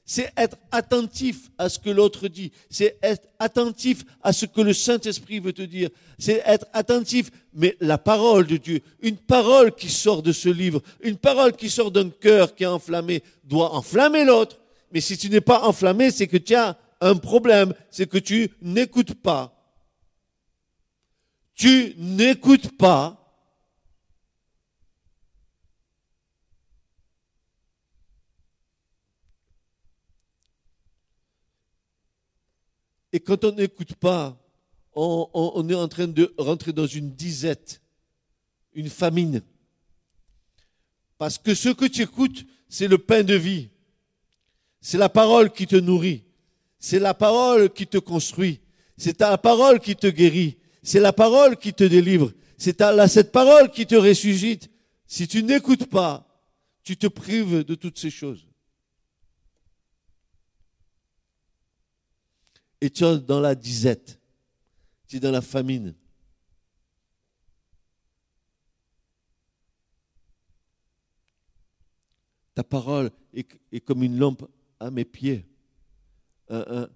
c'est 0.06 0.32
être 0.36 0.58
attentif 0.72 1.50
à 1.58 1.70
ce 1.70 1.80
que 1.80 1.90
l'autre 1.90 2.28
dit, 2.28 2.52
c'est 2.70 2.98
être 3.02 3.28
attentif 3.40 4.04
à 4.22 4.34
ce 4.34 4.46
que 4.46 4.62
le 4.62 4.74
Saint-Esprit 4.74 5.40
veut 5.40 5.54
te 5.54 5.62
dire, 5.62 5.90
c'est 6.20 6.42
être 6.46 6.66
attentif, 6.74 7.32
mais 7.54 7.78
la 7.80 7.98
parole 7.98 8.46
de 8.46 8.58
Dieu, 8.58 8.82
une 9.02 9.18
parole 9.18 9.74
qui 9.74 9.90
sort 9.90 10.22
de 10.22 10.34
ce 10.34 10.50
livre, 10.50 10.82
une 11.02 11.18
parole 11.18 11.54
qui 11.54 11.70
sort 11.70 11.92
d'un 11.92 12.10
cœur 12.10 12.54
qui 12.54 12.64
est 12.64 12.68
enflammé, 12.68 13.24
doit 13.46 13.74
enflammer 13.74 14.26
l'autre. 14.26 14.60
Mais 14.92 15.02
si 15.02 15.18
tu 15.18 15.30
n'es 15.30 15.42
pas 15.42 15.64
enflammé, 15.64 16.12
c'est 16.12 16.28
que 16.28 16.38
tu 16.38 16.54
as 16.54 16.78
un 17.00 17.16
problème, 17.16 17.74
c'est 17.90 18.08
que 18.08 18.18
tu 18.18 18.50
n'écoutes 18.62 19.14
pas. 19.14 19.58
Tu 21.56 21.96
n'écoutes 21.98 22.78
pas 22.78 23.23
Et 33.14 33.20
quand 33.20 33.46
on 33.46 33.52
n'écoute 33.52 33.94
pas, 33.94 34.36
on, 34.96 35.70
est 35.70 35.76
en 35.76 35.88
train 35.88 36.08
de 36.08 36.34
rentrer 36.38 36.74
dans 36.74 36.88
une 36.88 37.12
disette, 37.12 37.82
une 38.74 38.90
famine. 38.90 39.42
Parce 41.20 41.38
que 41.38 41.54
ce 41.54 41.70
que 41.70 41.86
tu 41.86 42.02
écoutes, 42.02 42.44
c'est 42.68 42.88
le 42.88 42.98
pain 42.98 43.24
de 43.24 43.36
vie. 43.36 43.70
C'est 44.82 44.98
la 44.98 45.10
parole 45.10 45.52
qui 45.52 45.68
te 45.68 45.76
nourrit. 45.76 46.24
C'est 46.80 47.00
la 47.00 47.14
parole 47.14 47.72
qui 47.72 47.86
te 47.86 48.00
construit. 48.00 48.60
C'est 48.98 49.20
la 49.22 49.38
parole 49.38 49.80
qui 49.80 49.96
te 49.96 50.08
guérit. 50.08 50.58
C'est 50.82 51.00
la 51.00 51.14
parole 51.14 51.56
qui 51.58 51.74
te 51.74 51.84
délivre. 51.84 52.34
C'est 52.58 52.82
cette 53.08 53.32
parole 53.32 53.70
qui 53.70 53.86
te 53.86 53.96
ressuscite. 53.96 54.70
Si 55.06 55.28
tu 55.28 55.44
n'écoutes 55.44 55.86
pas, 55.86 56.28
tu 56.84 56.98
te 56.98 57.08
prives 57.08 57.64
de 57.64 57.76
toutes 57.76 58.00
ces 58.00 58.10
choses. 58.10 58.48
Et 62.84 62.90
tu 62.90 63.06
es 63.06 63.18
dans 63.18 63.40
la 63.40 63.56
disette, 63.56 64.20
tu 65.08 65.16
es 65.16 65.20
dans 65.22 65.32
la 65.32 65.40
famine. 65.40 65.96
Ta 72.54 72.66
parole 72.66 73.10
est, 73.34 73.80
comme 73.86 74.04
une 74.04 74.18
lampe 74.18 74.46
à 74.82 74.92
mes 74.92 75.06
pieds, 75.06 75.46
une 76.50 76.90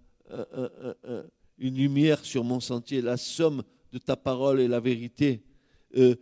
lumière 1.57 2.25
sur 2.25 2.43
mon 2.43 2.59
sentier. 2.59 3.01
La 3.01 3.15
somme 3.15 3.63
de 3.93 3.97
ta 3.97 4.17
parole 4.17 4.59
est 4.59 4.67
la 4.67 4.81
vérité. 4.81 5.41
Euh, 5.95 6.15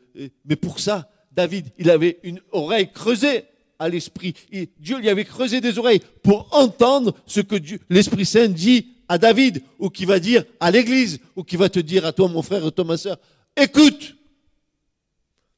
mais 0.46 0.56
pour 0.56 0.80
ça, 0.80 1.10
David, 1.32 1.72
il 1.80 1.90
avait 1.90 2.20
une 2.22 2.40
oreille 2.52 2.92
creusée 2.92 3.46
à 3.80 3.90
l'esprit. 3.90 4.36
Dieu 4.78 5.00
lui 5.00 5.10
avait 5.10 5.26
creusé 5.26 5.60
des 5.60 5.80
oreilles 5.80 6.02
pour 6.22 6.56
entendre 6.56 7.16
ce 7.26 7.42
que 7.42 7.56
l'Esprit 7.90 8.28
Saint 8.28 8.48
dit 8.48 8.95
à 9.08 9.18
David 9.18 9.64
ou 9.80 9.90
qui 9.90 10.06
va 10.06 10.20
dire 10.20 10.44
à 10.60 10.72
l'église 10.72 11.20
ou 11.36 11.44
qui 11.44 11.58
va 11.58 11.70
te 11.70 11.80
dire 11.80 12.06
à 12.06 12.14
toi, 12.14 12.28
mon 12.28 12.42
frère, 12.42 12.66
et 12.66 12.72
toi, 12.72 12.86
ma 12.86 12.98
soeur, 12.98 13.18
écoute. 13.56 14.16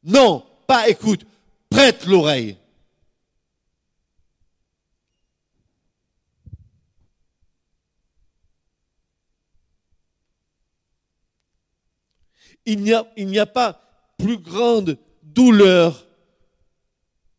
Non, 0.03 0.43
pas 0.67 0.89
écoute. 0.89 1.25
Prête 1.69 2.05
l'oreille. 2.05 2.57
Il 12.65 12.81
n'y 12.81 12.93
a, 12.93 13.05
il 13.15 13.27
n'y 13.27 13.39
a 13.39 13.45
pas 13.45 13.81
plus 14.17 14.37
grande 14.37 14.97
douleur. 15.23 16.05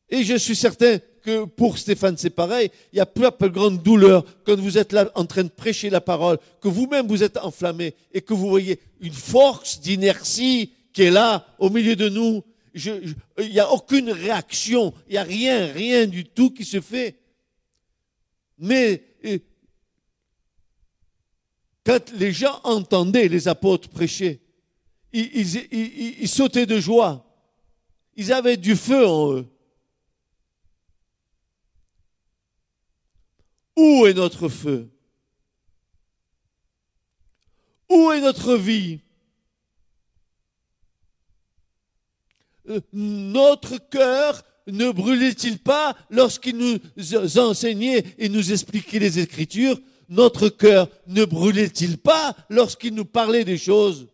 Et 0.08 0.24
je 0.24 0.36
suis 0.36 0.56
certain 0.56 0.98
que 1.28 1.44
pour 1.44 1.76
Stéphane, 1.76 2.16
c'est 2.16 2.30
pareil. 2.30 2.70
Il 2.90 2.96
y 2.96 3.00
a 3.00 3.06
peu 3.06 3.26
à 3.26 3.32
peu 3.32 3.50
grande 3.50 3.82
douleur 3.82 4.24
quand 4.46 4.58
vous 4.58 4.78
êtes 4.78 4.94
là 4.94 5.10
en 5.14 5.26
train 5.26 5.44
de 5.44 5.50
prêcher 5.50 5.90
la 5.90 6.00
parole, 6.00 6.38
que 6.62 6.68
vous-même 6.68 7.06
vous 7.06 7.22
êtes 7.22 7.36
enflammé 7.36 7.94
et 8.14 8.22
que 8.22 8.32
vous 8.32 8.48
voyez 8.48 8.80
une 9.00 9.12
force 9.12 9.78
d'inertie 9.78 10.72
qui 10.94 11.02
est 11.02 11.10
là 11.10 11.46
au 11.58 11.68
milieu 11.68 11.96
de 11.96 12.08
nous. 12.08 12.42
il 12.74 13.14
n'y 13.50 13.60
a 13.60 13.70
aucune 13.70 14.10
réaction, 14.10 14.94
il 15.06 15.12
n'y 15.12 15.18
a 15.18 15.22
rien, 15.22 15.70
rien 15.70 16.06
du 16.06 16.24
tout 16.24 16.50
qui 16.50 16.64
se 16.64 16.80
fait. 16.80 17.16
Mais 18.58 19.02
quand 21.84 22.10
les 22.12 22.32
gens 22.32 22.58
entendaient 22.64 23.28
les 23.28 23.48
apôtres 23.48 23.90
prêcher, 23.90 24.40
ils 25.12 26.28
sautaient 26.28 26.64
de 26.64 26.80
joie. 26.80 27.26
Ils 28.16 28.32
avaient 28.32 28.56
du 28.56 28.76
feu 28.76 29.06
en 29.06 29.34
eux. 29.34 29.46
Où 33.78 34.06
est 34.08 34.14
notre 34.14 34.48
feu? 34.48 34.90
Où 37.88 38.10
est 38.10 38.20
notre 38.20 38.56
vie? 38.56 38.98
Euh, 42.68 42.80
Notre 42.92 43.78
cœur 43.78 44.44
ne 44.66 44.90
brûlait-il 44.90 45.60
pas 45.60 45.96
lorsqu'il 46.10 46.56
nous 46.56 46.80
enseignait 47.38 48.04
et 48.18 48.28
nous 48.28 48.50
expliquait 48.50 48.98
les 48.98 49.20
Écritures? 49.20 49.78
Notre 50.08 50.48
cœur 50.48 50.88
ne 51.06 51.24
brûlait-il 51.24 51.98
pas 51.98 52.34
lorsqu'il 52.50 52.94
nous 52.94 53.04
parlait 53.04 53.44
des 53.44 53.58
choses? 53.58 54.08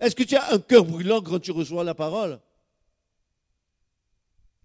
Est-ce 0.00 0.16
que 0.16 0.22
tu 0.22 0.34
as 0.34 0.50
un 0.50 0.60
cœur 0.60 0.86
brûlant 0.86 1.20
quand 1.20 1.40
tu 1.40 1.50
reçois 1.50 1.84
la 1.84 1.94
parole? 1.94 2.40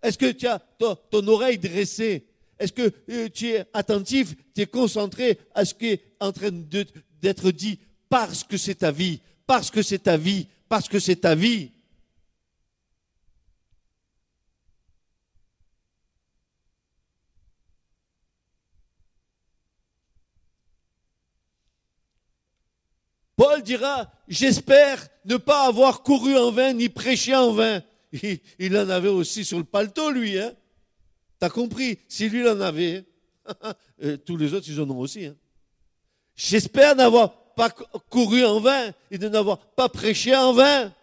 Est-ce 0.01 0.17
que 0.17 0.31
tu 0.31 0.47
as 0.47 0.59
ton, 0.59 0.95
ton 0.95 1.27
oreille 1.27 1.57
dressée? 1.57 2.30
Est-ce 2.61 2.73
que 2.73 2.93
euh, 3.09 3.27
tu 3.27 3.47
es 3.49 3.65
attentif, 3.73 4.35
tu 4.53 4.61
es 4.61 4.67
concentré 4.67 5.39
à 5.55 5.65
ce 5.65 5.73
qui 5.73 5.87
est 5.87 6.03
en 6.19 6.31
train 6.31 6.51
d'être 6.51 7.49
dit 7.49 7.79
parce 8.07 8.43
que 8.43 8.55
c'est 8.55 8.75
ta 8.75 8.91
vie, 8.91 9.19
parce 9.47 9.71
que 9.71 9.81
c'est 9.81 10.03
ta 10.03 10.15
vie, 10.15 10.47
parce 10.69 10.87
que 10.87 10.99
c'est 10.99 11.15
ta 11.15 11.33
vie? 11.33 11.71
Paul 23.35 23.63
dira, 23.63 24.11
j'espère 24.27 25.07
ne 25.25 25.37
pas 25.37 25.65
avoir 25.65 26.03
couru 26.03 26.37
en 26.37 26.51
vain 26.51 26.73
ni 26.73 26.89
prêché 26.89 27.35
en 27.35 27.53
vain. 27.53 27.81
Il, 28.13 28.39
il 28.59 28.77
en 28.77 28.87
avait 28.87 29.09
aussi 29.09 29.43
sur 29.43 29.57
le 29.57 29.63
paletot, 29.63 30.11
lui. 30.11 30.37
Hein 30.37 30.53
T'as 31.41 31.49
compris? 31.49 31.97
Si 32.07 32.29
lui 32.29 32.47
en 32.47 32.61
avait, 32.61 33.03
euh, 34.03 34.15
tous 34.15 34.37
les 34.37 34.53
autres, 34.53 34.67
ils 34.69 34.79
en 34.79 34.87
ont 34.91 34.99
aussi. 34.99 35.25
Hein. 35.25 35.35
J'espère 36.35 36.95
n'avoir 36.95 37.55
pas 37.55 37.71
cou- 37.71 37.83
couru 38.11 38.45
en 38.45 38.59
vain 38.59 38.93
et 39.09 39.17
de 39.17 39.27
n'avoir 39.27 39.57
pas 39.71 39.89
prêché 39.89 40.35
en 40.35 40.53
vain. 40.53 40.93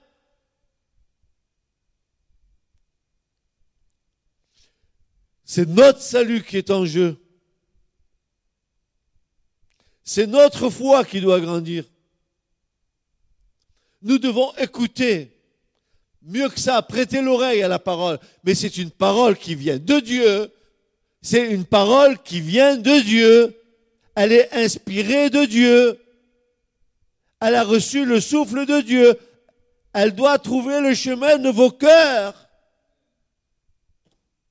C'est 5.44 5.66
notre 5.68 6.00
salut 6.00 6.44
qui 6.44 6.56
est 6.56 6.70
en 6.70 6.86
jeu. 6.86 7.16
C'est 10.04 10.28
notre 10.28 10.70
foi 10.70 11.04
qui 11.04 11.20
doit 11.20 11.40
grandir. 11.40 11.84
Nous 14.02 14.18
devons 14.18 14.54
écouter. 14.54 15.37
Mieux 16.22 16.48
que 16.48 16.60
ça, 16.60 16.82
prêter 16.82 17.22
l'oreille 17.22 17.62
à 17.62 17.68
la 17.68 17.78
parole. 17.78 18.18
Mais 18.44 18.54
c'est 18.54 18.76
une 18.76 18.90
parole 18.90 19.36
qui 19.36 19.54
vient 19.54 19.78
de 19.78 20.00
Dieu. 20.00 20.52
C'est 21.22 21.50
une 21.50 21.64
parole 21.64 22.22
qui 22.22 22.40
vient 22.40 22.76
de 22.76 23.00
Dieu. 23.00 23.56
Elle 24.14 24.32
est 24.32 24.52
inspirée 24.52 25.30
de 25.30 25.44
Dieu. 25.44 26.00
Elle 27.40 27.54
a 27.54 27.64
reçu 27.64 28.04
le 28.04 28.20
souffle 28.20 28.66
de 28.66 28.80
Dieu. 28.80 29.18
Elle 29.92 30.14
doit 30.14 30.38
trouver 30.38 30.80
le 30.80 30.94
chemin 30.94 31.38
de 31.38 31.48
vos 31.48 31.70
cœurs. 31.70 32.48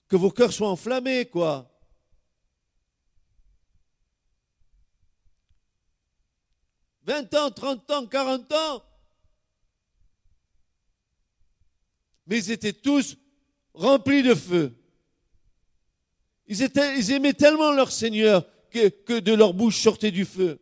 Que 0.08 0.16
vos 0.16 0.32
cœurs 0.32 0.54
soient 0.54 0.70
enflammés, 0.70 1.26
quoi. 1.26 1.70
Vingt 7.04 7.34
ans, 7.36 7.52
trente 7.52 7.90
ans, 7.92 8.06
quarante 8.06 8.52
ans. 8.52 8.84
Mais 12.28 12.38
ils 12.38 12.52
étaient 12.52 12.74
tous 12.74 13.18
remplis 13.74 14.24
de 14.24 14.36
feu. 14.36 14.78
Ils, 16.48 17.12
aimaient 17.12 17.34
tellement 17.34 17.72
leur 17.74 17.92
Seigneur 17.92 18.48
que, 18.70 19.20
de 19.20 19.34
leur 19.34 19.54
bouche 19.54 19.82
sortait 19.82 20.12
du 20.12 20.26
feu. 20.26 20.60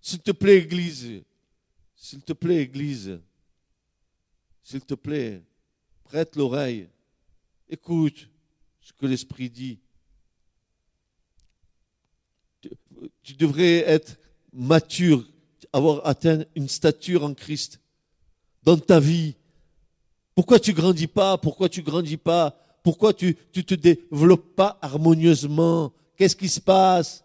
S'il 0.00 0.20
te 0.20 0.32
plaît, 0.32 0.58
Église, 0.58 1.22
s'il 1.96 2.22
te 2.22 2.34
plaît, 2.34 2.58
Église, 2.58 3.18
s'il 4.62 4.82
te 4.82 4.94
plaît, 4.94 5.42
prête 6.04 6.36
l'oreille, 6.36 6.88
écoute 7.68 8.28
ce 8.80 8.92
que 8.92 9.06
l'Esprit 9.06 9.50
dit. 9.50 9.80
Tu 13.22 13.32
devrais 13.34 13.78
être 13.78 14.18
mature, 14.52 15.26
avoir 15.74 16.06
atteint 16.06 16.44
une 16.54 16.68
stature 16.68 17.24
en 17.24 17.34
Christ 17.34 17.80
dans 18.62 18.78
ta 18.78 19.00
vie. 19.00 19.34
Pourquoi 20.36 20.60
tu 20.60 20.72
grandis 20.72 21.08
pas? 21.08 21.36
Pourquoi 21.36 21.68
tu 21.68 21.82
grandis 21.82 22.16
pas? 22.16 22.56
Pourquoi 22.84 23.12
tu 23.12 23.36
ne 23.56 23.60
te 23.60 23.74
développes 23.74 24.54
pas 24.54 24.78
harmonieusement? 24.80 25.92
Qu'est-ce 26.16 26.36
qui 26.36 26.48
se 26.48 26.60
passe? 26.60 27.24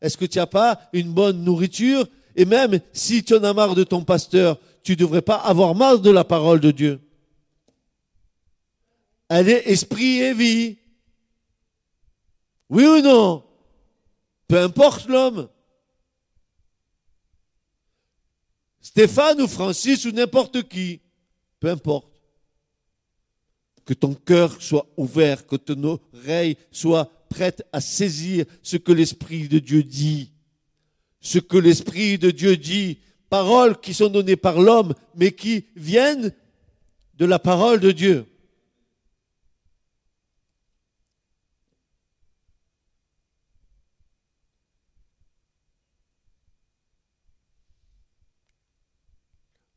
Est-ce 0.00 0.16
que 0.16 0.26
tu 0.26 0.38
n'as 0.38 0.46
pas 0.46 0.80
une 0.92 1.12
bonne 1.12 1.42
nourriture? 1.42 2.06
Et 2.36 2.44
même 2.44 2.78
si 2.92 3.24
tu 3.24 3.34
en 3.34 3.42
as 3.42 3.52
marre 3.52 3.74
de 3.74 3.82
ton 3.82 4.04
pasteur, 4.04 4.58
tu 4.84 4.92
ne 4.92 4.98
devrais 4.98 5.22
pas 5.22 5.36
avoir 5.36 5.74
marre 5.74 5.98
de 5.98 6.10
la 6.10 6.22
parole 6.22 6.60
de 6.60 6.70
Dieu. 6.70 7.00
Elle 9.28 9.48
est 9.48 9.68
esprit 9.68 10.20
et 10.20 10.34
vie. 10.34 10.78
Oui 12.70 12.86
ou 12.86 13.00
non? 13.02 13.42
Peu 14.46 14.60
importe 14.60 15.08
l'homme. 15.08 15.48
Stéphane 18.88 19.42
ou 19.42 19.46
Francis 19.46 20.06
ou 20.06 20.12
n'importe 20.12 20.66
qui. 20.66 21.00
Peu 21.60 21.68
importe. 21.68 22.08
Que 23.84 23.92
ton 23.92 24.14
cœur 24.14 24.62
soit 24.62 24.88
ouvert, 24.96 25.46
que 25.46 25.56
ton 25.56 26.00
oreille 26.14 26.56
soit 26.72 27.10
prête 27.28 27.62
à 27.70 27.82
saisir 27.82 28.46
ce 28.62 28.78
que 28.78 28.92
l'Esprit 28.92 29.46
de 29.46 29.58
Dieu 29.58 29.82
dit. 29.82 30.32
Ce 31.20 31.38
que 31.38 31.58
l'Esprit 31.58 32.16
de 32.16 32.30
Dieu 32.30 32.56
dit. 32.56 33.00
Paroles 33.28 33.78
qui 33.78 33.92
sont 33.92 34.08
données 34.08 34.36
par 34.36 34.58
l'homme, 34.58 34.94
mais 35.14 35.32
qui 35.32 35.66
viennent 35.76 36.32
de 37.18 37.26
la 37.26 37.38
parole 37.38 37.80
de 37.80 37.90
Dieu. 37.90 38.24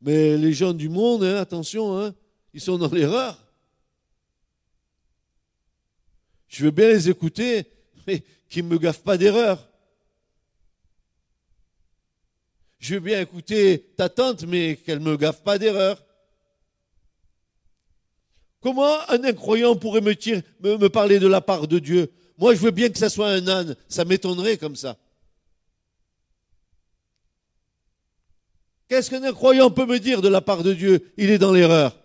Mais 0.02 0.36
les 0.36 0.52
gens 0.52 0.72
du 0.72 0.88
monde, 0.88 1.22
hein, 1.22 1.36
attention, 1.36 1.98
hein, 1.98 2.12
ils 2.52 2.60
sont 2.60 2.76
dans 2.76 2.90
l'erreur. 2.90 3.38
Je 6.48 6.64
veux 6.64 6.70
bien 6.72 6.88
les 6.88 7.08
écouter, 7.08 7.66
mais 8.06 8.22
qu'ils 8.50 8.64
ne 8.64 8.70
me 8.70 8.78
gaffent 8.78 9.02
pas 9.02 9.16
d'erreur. 9.16 9.66
Je 12.80 12.94
veux 12.94 13.00
bien 13.00 13.20
écouter 13.20 13.92
ta 13.96 14.08
tante, 14.08 14.42
mais 14.42 14.74
qu'elle 14.74 14.98
ne 14.98 15.04
me 15.04 15.16
gaffe 15.16 15.42
pas 15.44 15.56
d'erreur. 15.56 16.04
Comment 18.60 19.08
un 19.08 19.22
incroyant 19.22 19.76
pourrait 19.76 20.00
me, 20.00 20.14
me 20.76 20.88
parler 20.88 21.20
de 21.20 21.28
la 21.28 21.40
part 21.40 21.68
de 21.68 21.78
Dieu? 21.78 22.12
Moi, 22.38 22.56
je 22.56 22.60
veux 22.60 22.72
bien 22.72 22.88
que 22.88 22.98
ça 22.98 23.08
soit 23.08 23.30
un 23.30 23.46
âne. 23.46 23.76
Ça 23.88 24.04
m'étonnerait 24.04 24.56
comme 24.56 24.74
ça. 24.74 24.98
Qu'est-ce 28.92 29.08
qu'un 29.08 29.22
incroyant 29.22 29.70
peut 29.70 29.86
me 29.86 29.98
dire 29.98 30.20
de 30.20 30.28
la 30.28 30.42
part 30.42 30.62
de 30.62 30.74
Dieu? 30.74 31.14
Il 31.16 31.30
est 31.30 31.38
dans 31.38 31.50
l'erreur. 31.50 31.98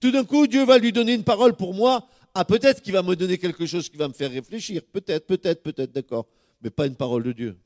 Tout 0.00 0.10
d'un 0.10 0.22
coup, 0.22 0.46
Dieu 0.46 0.66
va 0.66 0.76
lui 0.76 0.92
donner 0.92 1.14
une 1.14 1.24
parole 1.24 1.56
pour 1.56 1.72
moi. 1.72 2.06
Ah, 2.34 2.44
peut-être 2.44 2.82
qu'il 2.82 2.92
va 2.92 3.00
me 3.00 3.16
donner 3.16 3.38
quelque 3.38 3.64
chose 3.64 3.88
qui 3.88 3.96
va 3.96 4.06
me 4.06 4.12
faire 4.12 4.30
réfléchir. 4.30 4.82
Peut-être, 4.92 5.26
peut-être, 5.26 5.62
peut-être, 5.62 5.92
d'accord. 5.92 6.26
Mais 6.60 6.68
pas 6.68 6.86
une 6.86 6.94
parole 6.94 7.22
de 7.22 7.32
Dieu. 7.32 7.56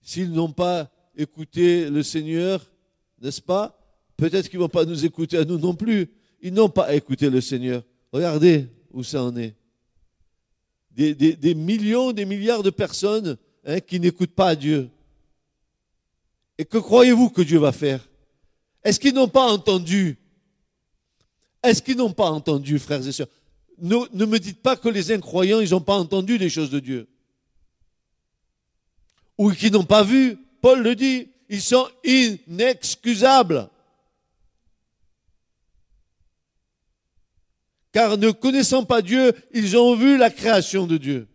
S'ils 0.00 0.30
n'ont 0.30 0.52
pas 0.52 0.92
écouté 1.16 1.90
le 1.90 2.04
Seigneur, 2.04 2.64
n'est-ce 3.20 3.42
pas? 3.42 3.76
Peut-être 4.16 4.48
qu'ils 4.48 4.58
ne 4.58 4.64
vont 4.64 4.68
pas 4.68 4.84
nous 4.84 5.04
écouter 5.04 5.38
à 5.38 5.44
nous 5.44 5.58
non 5.58 5.74
plus. 5.74 6.08
Ils 6.40 6.52
n'ont 6.52 6.68
pas 6.68 6.94
écouté 6.94 7.28
le 7.28 7.40
Seigneur. 7.40 7.82
Regardez 8.12 8.66
où 8.92 9.02
ça 9.02 9.22
en 9.22 9.36
est. 9.36 9.54
Des, 10.90 11.54
millions, 11.54 12.12
des 12.12 12.24
milliards 12.24 12.62
de 12.62 12.70
personnes 12.70 13.36
hein, 13.66 13.80
qui 13.80 14.00
n'écoutent 14.00 14.34
pas 14.34 14.56
Dieu. 14.56 14.88
Et 16.56 16.64
que 16.64 16.78
croyez-vous 16.78 17.28
que 17.28 17.42
Dieu 17.42 17.58
va 17.58 17.72
faire? 17.72 18.08
Est-ce 18.82 18.98
qu'ils 18.98 19.14
n'ont 19.14 19.28
pas 19.28 19.44
entendu? 19.44 20.16
Est-ce 21.62 21.82
qu'ils 21.82 21.98
n'ont 21.98 22.12
pas 22.12 22.30
entendu, 22.30 22.78
frères 22.78 23.06
et 23.06 23.12
sœurs? 23.12 23.28
Ne, 23.78 23.96
ne 24.14 24.24
me 24.24 24.38
dites 24.38 24.62
pas 24.62 24.76
que 24.76 24.88
les 24.88 25.12
incroyants, 25.12 25.60
ils 25.60 25.72
n'ont 25.72 25.80
pas 25.82 25.98
entendu 25.98 26.38
les 26.38 26.48
choses 26.48 26.70
de 26.70 26.80
Dieu. 26.80 27.06
Ou 29.36 29.50
qu'ils 29.50 29.72
n'ont 29.72 29.84
pas 29.84 30.02
vu. 30.02 30.38
Paul 30.62 30.82
le 30.82 30.94
dit, 30.94 31.28
ils 31.50 31.60
sont 31.60 31.86
inexcusables. 32.04 33.68
Car 37.96 38.18
ne 38.18 38.30
connaissant 38.30 38.84
pas 38.84 39.00
Dieu, 39.00 39.32
ils 39.54 39.74
ont 39.74 39.96
vu 39.96 40.18
la 40.18 40.28
création 40.28 40.86
de 40.86 40.98
Dieu. 40.98 41.26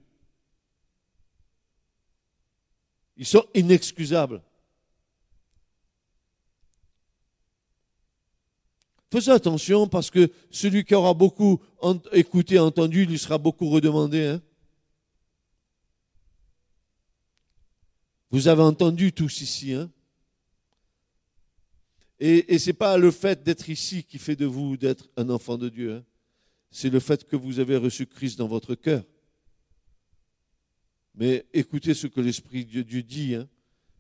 Ils 3.17 3.25
sont 3.25 3.43
inexcusables. 3.55 4.43
Faisons 9.11 9.31
attention 9.31 9.87
parce 9.87 10.11
que 10.11 10.31
celui 10.51 10.83
qui 10.83 10.93
aura 10.93 11.15
beaucoup 11.15 11.59
écouté, 12.11 12.59
entendu, 12.59 13.07
lui 13.07 13.17
sera 13.17 13.39
beaucoup 13.39 13.67
redemandé. 13.67 14.27
Hein. 14.27 14.41
Vous 18.29 18.47
avez 18.47 18.61
entendu 18.61 19.11
tous 19.11 19.41
ici. 19.41 19.73
Hein 19.73 19.89
et, 22.19 22.59
ce 22.59 22.69
n'est 22.69 22.73
pas 22.73 22.99
le 22.99 23.09
fait 23.09 23.41
d'être 23.41 23.67
ici 23.67 24.03
qui 24.03 24.19
fait 24.19 24.35
de 24.35 24.45
vous 24.45 24.77
d'être 24.77 25.09
un 25.17 25.31
enfant 25.31 25.57
de 25.57 25.67
Dieu. 25.67 25.95
Hein. 25.95 26.03
C'est 26.71 26.89
le 26.89 26.99
fait 26.99 27.25
que 27.25 27.35
vous 27.35 27.59
avez 27.59 27.75
reçu 27.75 28.05
Christ 28.05 28.37
dans 28.37 28.47
votre 28.47 28.75
cœur. 28.75 29.03
Mais 31.15 31.45
écoutez 31.53 31.93
ce 31.93 32.07
que 32.07 32.21
l'Esprit 32.21 32.65
de 32.65 32.81
Dieu 32.81 33.03
dit. 33.03 33.35
Hein. 33.35 33.47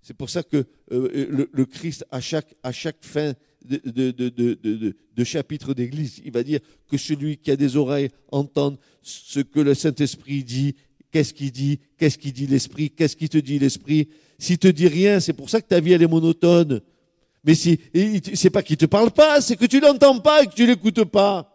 C'est 0.01 0.15
pour 0.15 0.29
ça 0.29 0.41
que 0.41 0.65
euh, 0.91 1.47
le, 1.51 1.65
Christ, 1.65 2.05
à 2.09 2.21
chaque, 2.21 2.55
à 2.63 2.71
chaque 2.71 3.03
fin 3.03 3.33
de 3.63 5.23
chapitre 5.23 5.73
d'église, 5.73 6.21
il 6.23 6.31
va 6.31 6.43
dire 6.43 6.59
que 6.87 6.97
celui 6.97 7.37
qui 7.37 7.51
a 7.51 7.55
des 7.55 7.75
oreilles 7.75 8.09
entende 8.31 8.79
ce 9.01 9.41
que 9.41 9.59
le 9.59 9.73
Saint-Esprit 9.73 10.43
dit. 10.43 10.75
Qu'est-ce 11.11 11.33
qu'il 11.33 11.51
dit? 11.51 11.79
Qu'est-ce 11.97 12.17
qu'il 12.17 12.31
dit 12.31 12.47
l'Esprit? 12.47 12.89
Qu'est-ce 12.89 13.17
qu'il 13.17 13.27
te 13.27 13.37
dit 13.37 13.59
l'Esprit? 13.59 14.07
S'il 14.39 14.57
te 14.57 14.69
dit 14.69 14.87
rien, 14.87 15.19
c'est 15.19 15.33
pour 15.33 15.49
ça 15.49 15.61
que 15.61 15.67
ta 15.67 15.81
vie 15.81 15.91
elle 15.91 16.01
est 16.01 16.07
monotone. 16.07 16.81
Mais 17.43 17.53
si, 17.53 17.79
c'est 18.33 18.49
pas 18.49 18.63
qu'il 18.63 18.77
te 18.77 18.85
parle 18.85 19.11
pas, 19.11 19.41
c'est 19.41 19.57
que 19.57 19.65
tu 19.65 19.79
l'entends 19.79 20.19
pas 20.19 20.43
et 20.43 20.47
que 20.47 20.53
tu 20.53 20.65
l'écoutes 20.65 21.03
pas. 21.03 21.50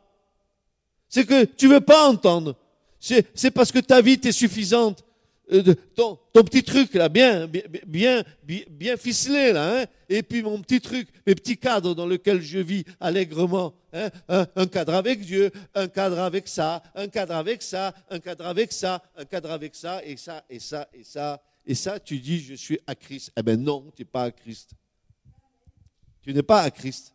C'est 1.09 1.25
que 1.25 1.45
tu 1.45 1.69
veux 1.69 1.81
pas 1.81 2.09
entendre. 2.09 2.57
C'est 2.99 3.51
parce 3.51 3.71
que 3.71 3.79
ta 3.79 4.01
vie 4.01 4.19
est 4.23 4.33
suffisante. 4.33 5.05
Euh, 5.53 5.75
ton, 5.95 6.19
petit 6.43 6.65
truc 6.65 6.95
là, 6.95 7.09
bien, 7.09 7.47
bien, 7.47 8.25
bien, 8.43 8.65
bien 8.69 8.97
ficelé 8.97 9.53
là, 9.53 9.83
hein 9.83 9.85
et 10.09 10.25
puis 10.25 10.43
mon 10.43 10.61
petit 10.61 10.81
truc, 10.81 11.09
mes 11.25 11.37
petits 11.37 11.57
cadres 11.57 11.95
dans 11.95 12.07
lesquels 12.07 12.43
je 12.43 12.59
vis 12.59 12.85
allègrement, 12.99 13.73
hein 13.93 14.11
un, 14.29 14.67
cadre 14.67 14.95
avec 14.95 15.21
Dieu, 15.21 15.53
un 15.77 15.87
cadre 15.87 16.19
avec 16.19 16.49
ça, 16.49 16.83
un 16.97 17.07
cadre 17.07 17.37
avec 17.37 17.63
ça, 17.63 17.95
un 18.11 18.19
cadre 18.19 18.47
avec 18.47 18.73
ça, 18.73 19.01
un 19.17 19.25
cadre 19.25 19.53
avec 19.53 19.77
ça, 19.77 20.05
et 20.05 20.17
ça, 20.17 20.45
et 20.51 20.59
ça, 20.59 20.89
et 20.93 21.05
ça, 21.05 21.41
et 21.65 21.75
ça, 21.77 22.01
tu 22.01 22.19
dis 22.19 22.41
je 22.41 22.55
suis 22.55 22.81
à 22.85 22.97
Christ. 22.97 23.31
Eh 23.37 23.43
ben 23.43 23.61
non, 23.61 23.93
tu 23.95 24.03
n'es 24.03 24.07
pas 24.07 24.25
à 24.25 24.31
Christ. 24.33 24.71
Tu 26.23 26.35
n'es 26.35 26.43
pas 26.43 26.63
à 26.63 26.71
Christ. 26.73 27.15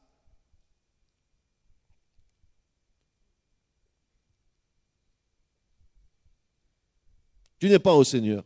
Tu 7.62 7.70
n'es 7.70 7.78
pas 7.78 7.94
au 7.94 8.04
Seigneur. 8.04 8.44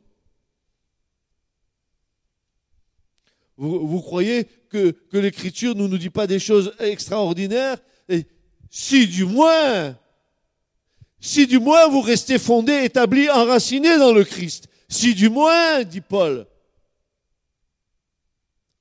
Vous, 3.55 4.01
croyez 4.01 4.43
que, 4.67 4.93
l'Écriture 5.13 5.73
ne 5.73 5.87
nous 5.87 5.97
dit 5.97 6.09
pas 6.09 6.27
des 6.27 6.37
choses 6.37 6.73
extraordinaires? 6.79 7.77
Si 8.69 9.07
du 9.07 9.23
moins, 9.23 9.97
si 11.21 11.47
du 11.47 11.59
moins 11.59 11.87
vous 11.87 12.01
restez 12.01 12.37
fondé, 12.37 12.83
établi, 12.83 13.29
enraciné 13.29 13.97
dans 13.97 14.11
le 14.11 14.25
Christ, 14.25 14.67
si 14.89 15.15
du 15.15 15.29
moins, 15.29 15.83
dit 15.83 16.01
Paul, 16.01 16.45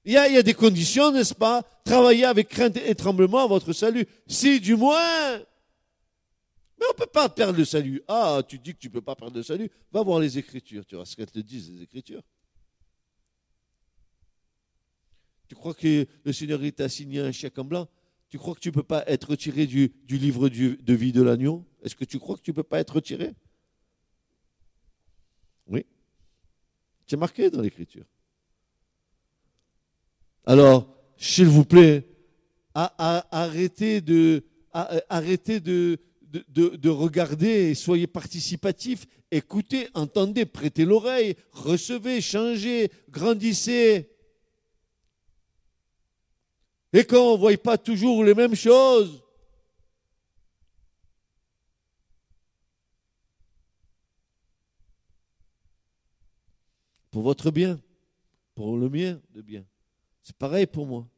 il 0.04 0.14
y, 0.14 0.16
a, 0.16 0.26
il 0.26 0.34
y 0.34 0.38
a 0.38 0.42
des 0.42 0.52
conditions, 0.52 1.12
n'est-ce 1.12 1.32
pas? 1.32 1.62
Travailler 1.84 2.24
avec 2.24 2.48
crainte 2.48 2.76
et 2.76 2.96
tremblement 2.96 3.44
à 3.44 3.46
votre 3.46 3.72
salut. 3.72 4.04
Si 4.26 4.58
du 4.58 4.74
moins, 4.74 5.38
on 6.88 6.92
ne 6.92 6.98
peut 6.98 7.10
pas 7.10 7.28
perdre 7.28 7.58
le 7.58 7.64
salut. 7.64 8.02
Ah, 8.08 8.42
tu 8.46 8.58
dis 8.58 8.74
que 8.74 8.78
tu 8.78 8.88
ne 8.88 8.92
peux 8.92 9.02
pas 9.02 9.14
perdre 9.14 9.36
le 9.36 9.42
salut. 9.42 9.70
Va 9.92 10.02
voir 10.02 10.20
les 10.20 10.38
Écritures. 10.38 10.84
Tu 10.86 10.96
vois 10.96 11.06
ce 11.06 11.16
qu'elles 11.16 11.30
te 11.30 11.38
disent, 11.38 11.70
les 11.70 11.82
Écritures. 11.82 12.22
Tu 15.48 15.54
crois 15.54 15.74
que 15.74 16.06
le 16.24 16.32
Seigneur 16.32 16.60
t'a 16.74 16.88
signé 16.88 17.20
un 17.20 17.32
chèque 17.32 17.58
en 17.58 17.64
blanc? 17.64 17.88
Tu 18.28 18.38
crois 18.38 18.54
que 18.54 18.60
tu 18.60 18.68
ne 18.68 18.74
peux 18.74 18.82
pas 18.82 19.04
être 19.06 19.30
retiré 19.30 19.66
du, 19.66 19.92
livre 20.08 20.48
de 20.48 20.94
vie 20.94 21.12
de 21.12 21.22
l'agneau? 21.22 21.64
Est-ce 21.82 21.94
que 21.94 22.04
tu 22.04 22.18
crois 22.18 22.36
que 22.36 22.42
tu 22.42 22.50
ne 22.50 22.56
peux 22.56 22.62
pas 22.62 22.80
être 22.80 22.94
retiré? 22.94 23.34
Oui. 25.66 25.86
C'est 27.06 27.16
marqué 27.16 27.50
dans 27.50 27.60
l'Écriture. 27.60 28.04
Alors, 30.46 30.94
s'il 31.16 31.46
vous 31.46 31.64
plaît, 31.64 32.06
arrêtez 32.74 34.00
de, 34.00 34.44
arrêtez 34.72 35.60
de, 35.60 35.98
de, 36.48 36.88
regarder 36.88 37.74
soyez 37.74 38.06
participatifs. 38.06 39.06
Écoutez, 39.30 39.88
entendez, 39.94 40.46
prêtez 40.46 40.84
l'oreille, 40.84 41.36
recevez, 41.52 42.20
changez, 42.20 42.90
grandissez. 43.08 44.10
Et 46.92 47.04
quand 47.04 47.32
on 47.32 47.32
ne 47.34 47.38
voit 47.38 47.56
pas 47.56 47.78
toujours 47.78 48.24
les 48.24 48.34
mêmes 48.34 48.54
choses, 48.54 49.22
pour 57.10 57.22
votre 57.22 57.50
bien, 57.50 57.80
pour 58.54 58.76
le 58.76 58.88
mien 58.88 59.20
de 59.30 59.40
bien. 59.40 59.64
C'est 60.22 60.36
pareil 60.36 60.66
pour 60.66 60.86
moi. 60.86 61.08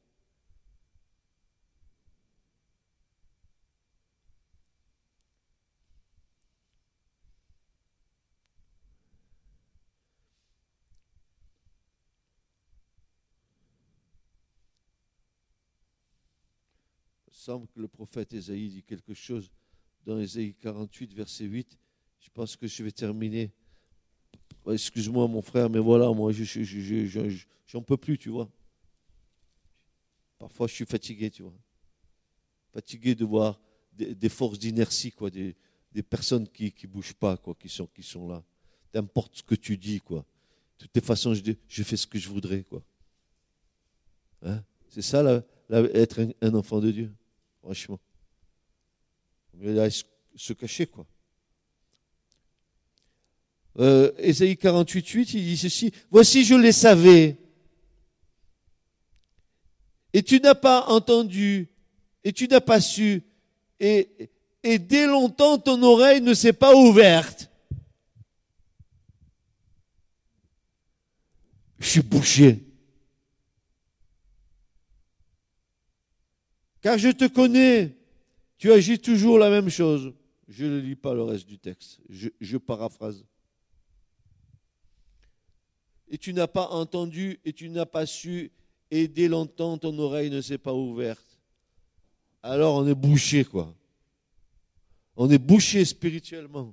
Semble 17.46 17.68
que 17.68 17.78
le 17.78 17.86
prophète 17.86 18.32
Ésaïe 18.34 18.68
dit 18.68 18.82
quelque 18.82 19.14
chose 19.14 19.52
dans 20.04 20.18
Ésaïe 20.18 20.52
48, 20.54 21.14
verset 21.14 21.44
8. 21.44 21.78
Je 22.18 22.28
pense 22.30 22.56
que 22.56 22.66
je 22.66 22.82
vais 22.82 22.90
terminer. 22.90 23.52
Excuse-moi, 24.68 25.28
mon 25.28 25.42
frère, 25.42 25.70
mais 25.70 25.78
voilà, 25.78 26.10
moi, 26.10 26.32
je 26.32 27.44
j'en 27.68 27.82
peux 27.82 27.96
plus, 27.96 28.18
tu 28.18 28.30
vois. 28.30 28.50
Parfois, 30.38 30.66
je 30.66 30.74
suis 30.74 30.86
fatigué, 30.86 31.30
tu 31.30 31.42
vois. 31.44 31.54
Fatigué 32.72 33.14
de 33.14 33.24
voir 33.24 33.60
des, 33.92 34.28
forces 34.28 34.58
d'inertie, 34.58 35.12
quoi, 35.12 35.30
des, 35.30 35.54
personnes 36.10 36.48
qui 36.48 36.74
ne 36.82 36.88
bougent 36.88 37.14
pas, 37.14 37.36
quoi, 37.36 37.54
qui 37.54 37.68
sont, 37.68 37.86
qui 37.86 38.02
sont 38.02 38.26
là. 38.28 38.42
N'importe 38.92 39.36
ce 39.36 39.42
que 39.44 39.54
tu 39.54 39.76
dis, 39.76 40.00
quoi. 40.00 40.26
De 40.80 40.86
toutes 40.86 40.96
les 40.96 41.00
façons, 41.00 41.32
je, 41.32 41.42
je 41.68 41.82
fais 41.84 41.96
ce 41.96 42.08
que 42.08 42.18
je 42.18 42.28
voudrais, 42.28 42.64
quoi. 42.64 42.82
Hein? 44.42 44.64
C'est 44.88 45.02
ça, 45.02 45.44
être 45.70 46.26
un 46.40 46.54
enfant 46.54 46.80
de 46.80 46.90
Dieu? 46.90 47.14
Franchement. 47.66 47.98
Il 49.60 49.90
se 50.36 50.52
cacher, 50.52 50.86
quoi. 50.86 51.04
Euh, 53.80 54.12
Ésaïe 54.18 54.56
48, 54.56 55.08
8, 55.08 55.34
il 55.34 55.44
dit 55.44 55.56
ceci 55.56 55.92
Voici, 56.12 56.44
je 56.44 56.54
les 56.54 56.70
savais. 56.70 57.36
Et 60.12 60.22
tu 60.22 60.38
n'as 60.38 60.54
pas 60.54 60.86
entendu, 60.86 61.68
et 62.22 62.32
tu 62.32 62.46
n'as 62.46 62.60
pas 62.60 62.80
su, 62.80 63.24
et, 63.80 64.30
et 64.62 64.78
dès 64.78 65.08
longtemps 65.08 65.58
ton 65.58 65.82
oreille 65.82 66.20
ne 66.20 66.34
s'est 66.34 66.52
pas 66.52 66.72
ouverte. 66.72 67.50
Je 71.80 71.88
suis 71.88 72.02
bouché. 72.02 72.65
Car 76.86 76.98
je 76.98 77.08
te 77.08 77.26
connais, 77.26 77.96
tu 78.58 78.70
agis 78.70 79.00
toujours 79.00 79.40
la 79.40 79.50
même 79.50 79.68
chose. 79.68 80.14
Je 80.46 80.64
ne 80.66 80.78
lis 80.78 80.94
pas 80.94 81.14
le 81.14 81.24
reste 81.24 81.48
du 81.48 81.58
texte, 81.58 81.98
je, 82.08 82.56
paraphrase. 82.58 83.24
Et 86.08 86.16
tu 86.16 86.32
n'as 86.32 86.46
pas 86.46 86.68
entendu, 86.68 87.40
et 87.44 87.52
tu 87.52 87.70
n'as 87.70 87.86
pas 87.86 88.06
su, 88.06 88.52
et 88.92 89.08
dès 89.08 89.26
longtemps 89.26 89.78
ton 89.78 89.98
oreille 89.98 90.30
ne 90.30 90.40
s'est 90.40 90.58
pas 90.58 90.74
ouverte. 90.74 91.40
Alors 92.44 92.76
on 92.76 92.86
est 92.86 92.94
bouché, 92.94 93.44
quoi. 93.44 93.74
On 95.16 95.28
est 95.28 95.38
bouché 95.38 95.84
spirituellement. 95.84 96.72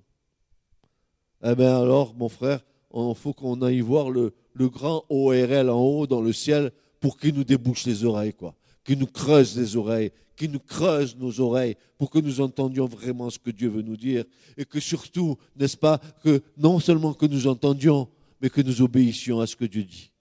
Eh 1.44 1.56
bien 1.56 1.76
alors, 1.76 2.14
mon 2.14 2.30
frère, 2.30 2.64
il 2.94 3.16
faut 3.16 3.34
qu'on 3.34 3.64
aille 3.64 3.82
voir 3.82 4.12
le, 4.12 4.36
le 4.54 4.70
grand 4.70 5.06
ORL 5.10 5.72
en 5.72 5.82
haut 5.82 6.06
dans 6.06 6.22
le 6.22 6.34
ciel 6.34 6.72
pour 7.00 7.18
qu'il 7.18 7.34
nous 7.34 7.44
débouche 7.44 7.88
les 7.88 8.06
oreilles, 8.06 8.36
quoi 8.36 8.56
qui 8.84 8.98
nous 8.98 9.08
creuse 9.08 9.58
les 9.58 9.76
oreilles, 9.76 10.12
qui 10.36 10.50
nous 10.50 10.60
creuse 10.60 11.16
nos 11.18 11.40
oreilles 11.40 11.76
pour 11.98 12.10
que 12.10 12.20
nous 12.20 12.42
entendions 12.42 12.86
vraiment 12.86 13.30
ce 13.30 13.40
que 13.40 13.52
Dieu 13.52 13.70
veut 13.70 13.82
nous 13.82 13.98
dire. 13.98 14.26
Et 14.58 14.66
que 14.66 14.80
surtout, 14.80 15.38
n'est-ce 15.56 15.78
pas, 15.78 16.00
que 16.24 16.42
non 16.58 16.80
seulement 16.80 17.14
que 17.14 17.26
nous 17.26 17.48
entendions, 17.48 18.08
mais 18.42 18.50
que 18.50 18.62
nous 18.62 18.82
obéissions 18.82 19.40
à 19.40 19.48
ce 19.48 19.56
que 19.56 19.66
Dieu 19.66 19.84
dit. 19.84 20.12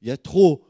Il 0.00 0.08
y 0.08 0.10
a 0.10 0.18
trop, 0.18 0.62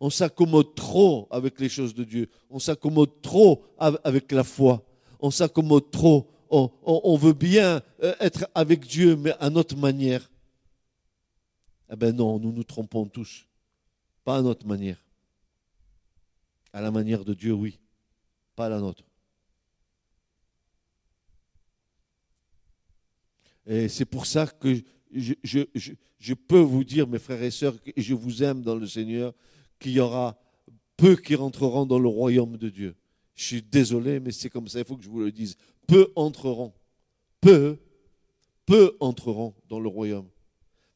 on 0.00 0.10
s'accommode 0.10 0.74
trop 0.74 1.28
avec 1.30 1.60
les 1.60 1.68
choses 1.68 1.94
de 1.94 2.02
Dieu. 2.02 2.28
On 2.50 2.58
s'accommode 2.58 3.22
trop 3.22 3.62
avec 3.78 4.32
la 4.32 4.42
foi. 4.42 4.82
On 5.20 5.30
s'accommode 5.30 5.90
trop. 5.92 6.26
On, 6.50 7.16
veut 7.16 7.32
bien 7.32 7.80
euh, 8.02 8.14
être 8.18 8.48
avec 8.54 8.84
Dieu, 8.84 9.14
mais 9.16 9.32
à 9.38 9.50
notre 9.50 9.76
manière. 9.76 10.28
Eh 11.92 11.96
bien 11.96 12.12
non, 12.12 12.40
nous 12.40 12.52
nous 12.52 12.64
trompons 12.64 13.06
tous. 13.06 13.46
Pas 14.24 14.38
à 14.38 14.42
notre 14.42 14.66
manière. 14.66 15.02
À 16.72 16.80
la 16.80 16.90
manière 16.90 17.24
de 17.24 17.34
Dieu, 17.34 17.52
oui. 17.52 17.78
Pas 18.56 18.66
à 18.66 18.68
la 18.68 18.80
nôtre. 18.80 19.04
Et 23.66 23.88
c'est 23.88 24.04
pour 24.04 24.26
ça 24.26 24.46
que 24.46 24.82
je, 25.12 26.34
peux 26.34 26.58
vous 26.58 26.84
dire, 26.84 27.06
mes 27.06 27.18
frères 27.18 27.42
et 27.42 27.50
sœurs, 27.50 27.80
que 27.82 27.92
je 27.96 28.14
vous 28.14 28.42
aime 28.42 28.62
dans 28.62 28.74
le 28.74 28.86
Seigneur, 28.86 29.32
qu'il 29.78 29.92
y 29.92 30.00
aura 30.00 30.36
peu 30.96 31.16
qui 31.16 31.34
rentreront 31.34 31.86
dans 31.86 31.98
le 31.98 32.08
royaume 32.08 32.56
de 32.56 32.68
Dieu. 32.68 32.96
Je 33.40 33.46
suis 33.46 33.62
désolé, 33.62 34.20
mais 34.20 34.32
c'est 34.32 34.50
comme 34.50 34.68
ça, 34.68 34.80
il 34.80 34.84
faut 34.84 34.98
que 34.98 35.02
je 35.02 35.08
vous 35.08 35.20
le 35.20 35.32
dise. 35.32 35.56
Peu 35.86 36.12
entreront. 36.14 36.74
Peu, 37.40 37.78
peu 38.66 38.98
entreront 39.00 39.54
dans 39.66 39.80
le 39.80 39.88
royaume. 39.88 40.28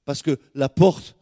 Parce 0.05 0.21
que 0.21 0.39
la 0.55 0.69
porte, 0.69 1.17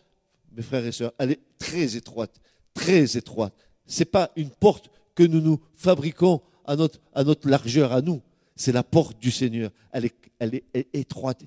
mes 0.50 0.62
frères 0.62 0.84
et 0.84 0.90
sœurs, 0.90 1.12
elle 1.18 1.30
est 1.30 1.40
très 1.60 1.94
étroite, 1.94 2.40
très 2.74 3.16
étroite. 3.16 3.54
Ce 3.86 4.00
n'est 4.00 4.06
pas 4.06 4.32
une 4.34 4.50
porte 4.50 4.90
que 5.14 5.22
nous 5.22 5.40
nous 5.40 5.60
fabriquons 5.76 6.42
à 6.64 6.74
notre, 6.74 7.48
largeur, 7.48 7.92
à 7.92 8.02
nous. 8.02 8.20
C'est 8.56 8.72
la 8.72 8.82
porte 8.82 9.16
du 9.20 9.30
Seigneur. 9.30 9.70
Elle 9.92 10.06
est, 10.06 10.16
elle 10.40 10.56
est 10.56 10.88
étroite 10.92 11.44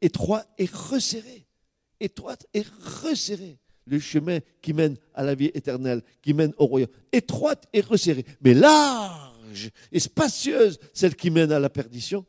étroit 0.00 0.44
et 0.58 0.66
resserré. 0.66 1.46
Étroite 2.00 2.44
et 2.54 2.64
resserré. 3.04 3.60
Le 3.86 3.98
chemin 3.98 4.38
qui 4.60 4.72
mène 4.72 4.96
à 5.14 5.24
la 5.24 5.34
vie 5.34 5.50
éternelle, 5.54 6.02
qui 6.20 6.34
mène 6.34 6.52
au 6.56 6.66
royaume. 6.66 6.90
Étroite 7.12 7.66
et 7.72 7.80
resserrée. 7.80 8.24
Mais 8.40 8.54
large 8.54 9.70
et 9.90 10.00
spacieuse, 10.00 10.78
celle 10.92 11.16
qui 11.16 11.30
mène 11.30 11.52
à 11.52 11.58
la 11.58 11.68
perdition. 11.68 12.24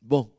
Bon, 0.00 0.30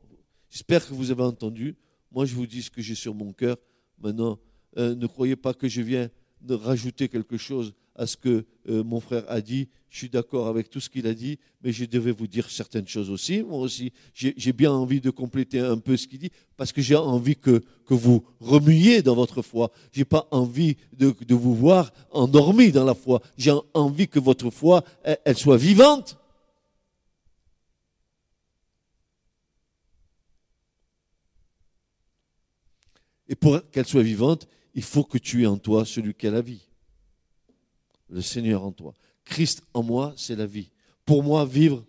j'espère 0.48 0.88
que 0.88 0.94
vous 0.94 1.10
avez 1.10 1.22
entendu. 1.22 1.76
Moi, 2.10 2.24
je 2.24 2.34
vous 2.34 2.46
dis 2.46 2.62
ce 2.62 2.70
que 2.70 2.80
j'ai 2.80 2.94
sur 2.94 3.14
mon 3.14 3.34
cœur. 3.34 3.58
Maintenant, 3.98 4.38
euh, 4.78 4.94
ne 4.94 5.06
croyez 5.06 5.36
pas 5.36 5.52
que 5.52 5.68
je 5.68 5.82
viens 5.82 6.08
de 6.40 6.54
rajouter 6.54 7.08
quelque 7.08 7.36
chose 7.36 7.74
à 7.98 8.06
ce 8.06 8.16
que 8.16 8.46
euh, 8.68 8.82
mon 8.84 9.00
frère 9.00 9.24
a 9.28 9.40
dit. 9.42 9.68
Je 9.90 9.98
suis 9.98 10.08
d'accord 10.08 10.46
avec 10.48 10.70
tout 10.70 10.80
ce 10.80 10.88
qu'il 10.88 11.06
a 11.06 11.14
dit, 11.14 11.38
mais 11.62 11.72
je 11.72 11.84
devais 11.84 12.12
vous 12.12 12.26
dire 12.26 12.50
certaines 12.50 12.86
choses 12.86 13.10
aussi. 13.10 13.42
Moi 13.42 13.58
aussi, 13.58 13.92
j'ai 14.12 14.52
bien 14.52 14.70
envie 14.70 15.00
de 15.00 15.10
compléter 15.10 15.60
un 15.60 15.78
peu 15.78 15.96
ce 15.96 16.06
qu'il 16.06 16.18
dit, 16.18 16.30
parce 16.56 16.72
que 16.72 16.82
j'ai 16.82 16.94
envie 16.94 17.36
que, 17.36 17.62
que 17.86 17.94
vous 17.94 18.22
remuiez 18.38 19.02
dans 19.02 19.14
votre 19.14 19.42
foi. 19.42 19.70
J'ai 19.92 20.04
pas 20.04 20.28
envie 20.30 20.76
de, 20.92 21.14
de, 21.26 21.34
vous 21.34 21.54
voir 21.54 21.90
endormi 22.10 22.70
dans 22.70 22.84
la 22.84 22.94
foi. 22.94 23.22
J'ai 23.38 23.52
envie 23.72 24.08
que 24.08 24.18
votre 24.18 24.50
foi, 24.50 24.84
elle 25.02 25.36
soit 25.36 25.56
vivante. 25.56 26.18
Et 33.26 33.34
pour 33.34 33.58
qu'elle 33.70 33.86
soit 33.86 34.02
vivante, 34.02 34.46
il 34.74 34.82
faut 34.82 35.04
que 35.04 35.18
tu 35.18 35.42
aies 35.42 35.46
en 35.46 35.58
toi 35.58 35.86
celui 35.86 36.14
qui 36.14 36.26
a 36.26 36.30
la 36.30 36.42
vie 36.42 36.67
le 38.08 38.20
Seigneur 38.20 38.64
en 38.64 38.72
toi. 38.72 38.94
Christ 39.24 39.62
en 39.74 39.82
moi, 39.82 40.14
c'est 40.16 40.36
la 40.36 40.46
vie. 40.46 40.70
Pour 41.04 41.22
moi, 41.22 41.44
vivre, 41.44 41.84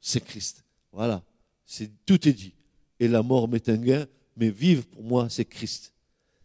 c'est 0.00 0.24
Christ. 0.24 0.64
Voilà. 0.92 1.22
Tout 2.06 2.28
est 2.28 2.32
dit. 2.32 2.54
Et 3.00 3.08
la 3.08 3.22
mort 3.22 3.48
m'est 3.48 3.68
un 3.68 3.76
gain, 3.76 4.06
mais 4.36 4.50
vivre 4.50 4.84
pour 4.86 5.02
moi, 5.02 5.28
c'est 5.28 5.44
Christ. 5.44 5.92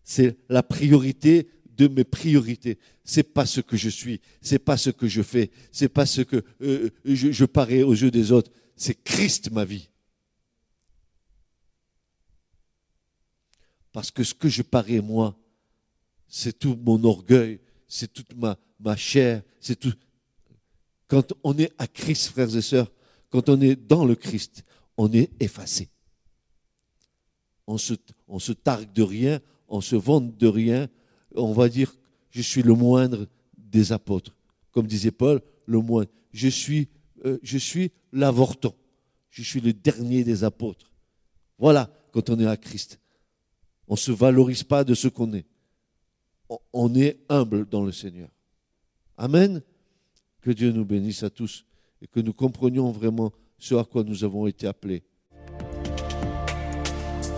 C'est 0.03 0.37
la 0.49 0.63
priorité 0.63 1.49
de 1.77 1.87
mes 1.87 2.03
priorités. 2.03 2.77
C'est 3.03 3.23
pas 3.23 3.45
ce 3.45 3.61
que 3.61 3.77
je 3.77 3.89
suis, 3.89 4.21
c'est 4.41 4.59
pas 4.59 4.77
ce 4.77 4.89
que 4.89 5.07
je 5.07 5.21
fais, 5.21 5.51
c'est 5.71 5.89
pas 5.89 6.05
ce 6.05 6.21
que 6.21 6.43
euh, 6.61 6.89
je, 7.05 7.31
je 7.31 7.45
parais 7.45 7.83
aux 7.83 7.93
yeux 7.93 8.11
des 8.11 8.31
autres. 8.31 8.51
C'est 8.75 9.01
Christ 9.03 9.51
ma 9.51 9.65
vie. 9.65 9.89
Parce 13.91 14.11
que 14.11 14.23
ce 14.23 14.33
que 14.33 14.49
je 14.49 14.61
parais 14.61 15.01
moi, 15.01 15.37
c'est 16.27 16.57
tout 16.57 16.77
mon 16.83 17.03
orgueil, 17.03 17.59
c'est 17.87 18.11
toute 18.11 18.35
ma, 18.35 18.57
ma 18.83 18.95
chair, 18.95 19.41
c'est 19.59 19.79
tout. 19.79 19.93
Quand 21.07 21.33
on 21.43 21.57
est 21.57 21.71
à 21.77 21.87
Christ, 21.87 22.27
frères 22.29 22.55
et 22.55 22.61
sœurs, 22.61 22.91
quand 23.29 23.49
on 23.49 23.59
est 23.61 23.75
dans 23.75 24.05
le 24.05 24.15
Christ, 24.15 24.63
on 24.97 25.11
est 25.11 25.29
effacé. 25.39 25.89
On 27.65 27.77
se, 27.77 27.93
on 28.27 28.39
se 28.39 28.51
targue 28.51 28.91
de 28.91 29.03
rien, 29.03 29.39
on 29.67 29.81
se 29.81 29.95
vante 29.95 30.37
de 30.37 30.47
rien. 30.47 30.89
On 31.35 31.53
va 31.53 31.69
dire, 31.69 31.95
je 32.29 32.41
suis 32.41 32.61
le 32.61 32.73
moindre 32.73 33.27
des 33.57 33.91
apôtres. 33.91 34.35
Comme 34.71 34.87
disait 34.87 35.11
Paul, 35.11 35.41
le 35.65 35.79
moindre. 35.79 36.09
Je 36.31 36.47
suis, 36.47 36.89
euh, 37.25 37.39
je 37.41 37.57
suis 37.57 37.91
l'avorton. 38.11 38.73
Je 39.29 39.41
suis 39.41 39.61
le 39.61 39.73
dernier 39.73 40.23
des 40.23 40.43
apôtres. 40.43 40.91
Voilà, 41.57 41.89
quand 42.11 42.29
on 42.29 42.39
est 42.39 42.45
à 42.45 42.57
Christ. 42.57 42.99
On 43.87 43.93
ne 43.93 43.97
se 43.99 44.11
valorise 44.11 44.63
pas 44.63 44.83
de 44.83 44.93
ce 44.93 45.07
qu'on 45.07 45.33
est. 45.33 45.45
On 46.71 46.93
est 46.93 47.19
humble 47.29 47.67
dans 47.67 47.83
le 47.83 47.91
Seigneur. 47.91 48.29
Amen. 49.17 49.61
Que 50.41 50.51
Dieu 50.51 50.71
nous 50.71 50.85
bénisse 50.85 51.23
à 51.23 51.29
tous 51.29 51.65
et 52.01 52.07
que 52.07 52.19
nous 52.19 52.33
comprenions 52.33 52.91
vraiment 52.91 53.31
ce 53.57 53.75
à 53.75 53.83
quoi 53.83 54.03
nous 54.03 54.23
avons 54.23 54.47
été 54.47 54.65
appelés. 54.67 55.03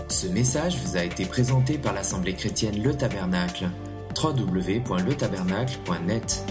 Ce 0.08 0.28
message 0.28 0.78
vous 0.78 0.96
a 0.96 1.04
été 1.04 1.26
présenté 1.26 1.76
par 1.78 1.92
l'Assemblée 1.92 2.34
chrétienne 2.34 2.82
Le 2.82 2.94
Tabernacle. 2.94 3.68
www.letabernacle.net 4.16 6.44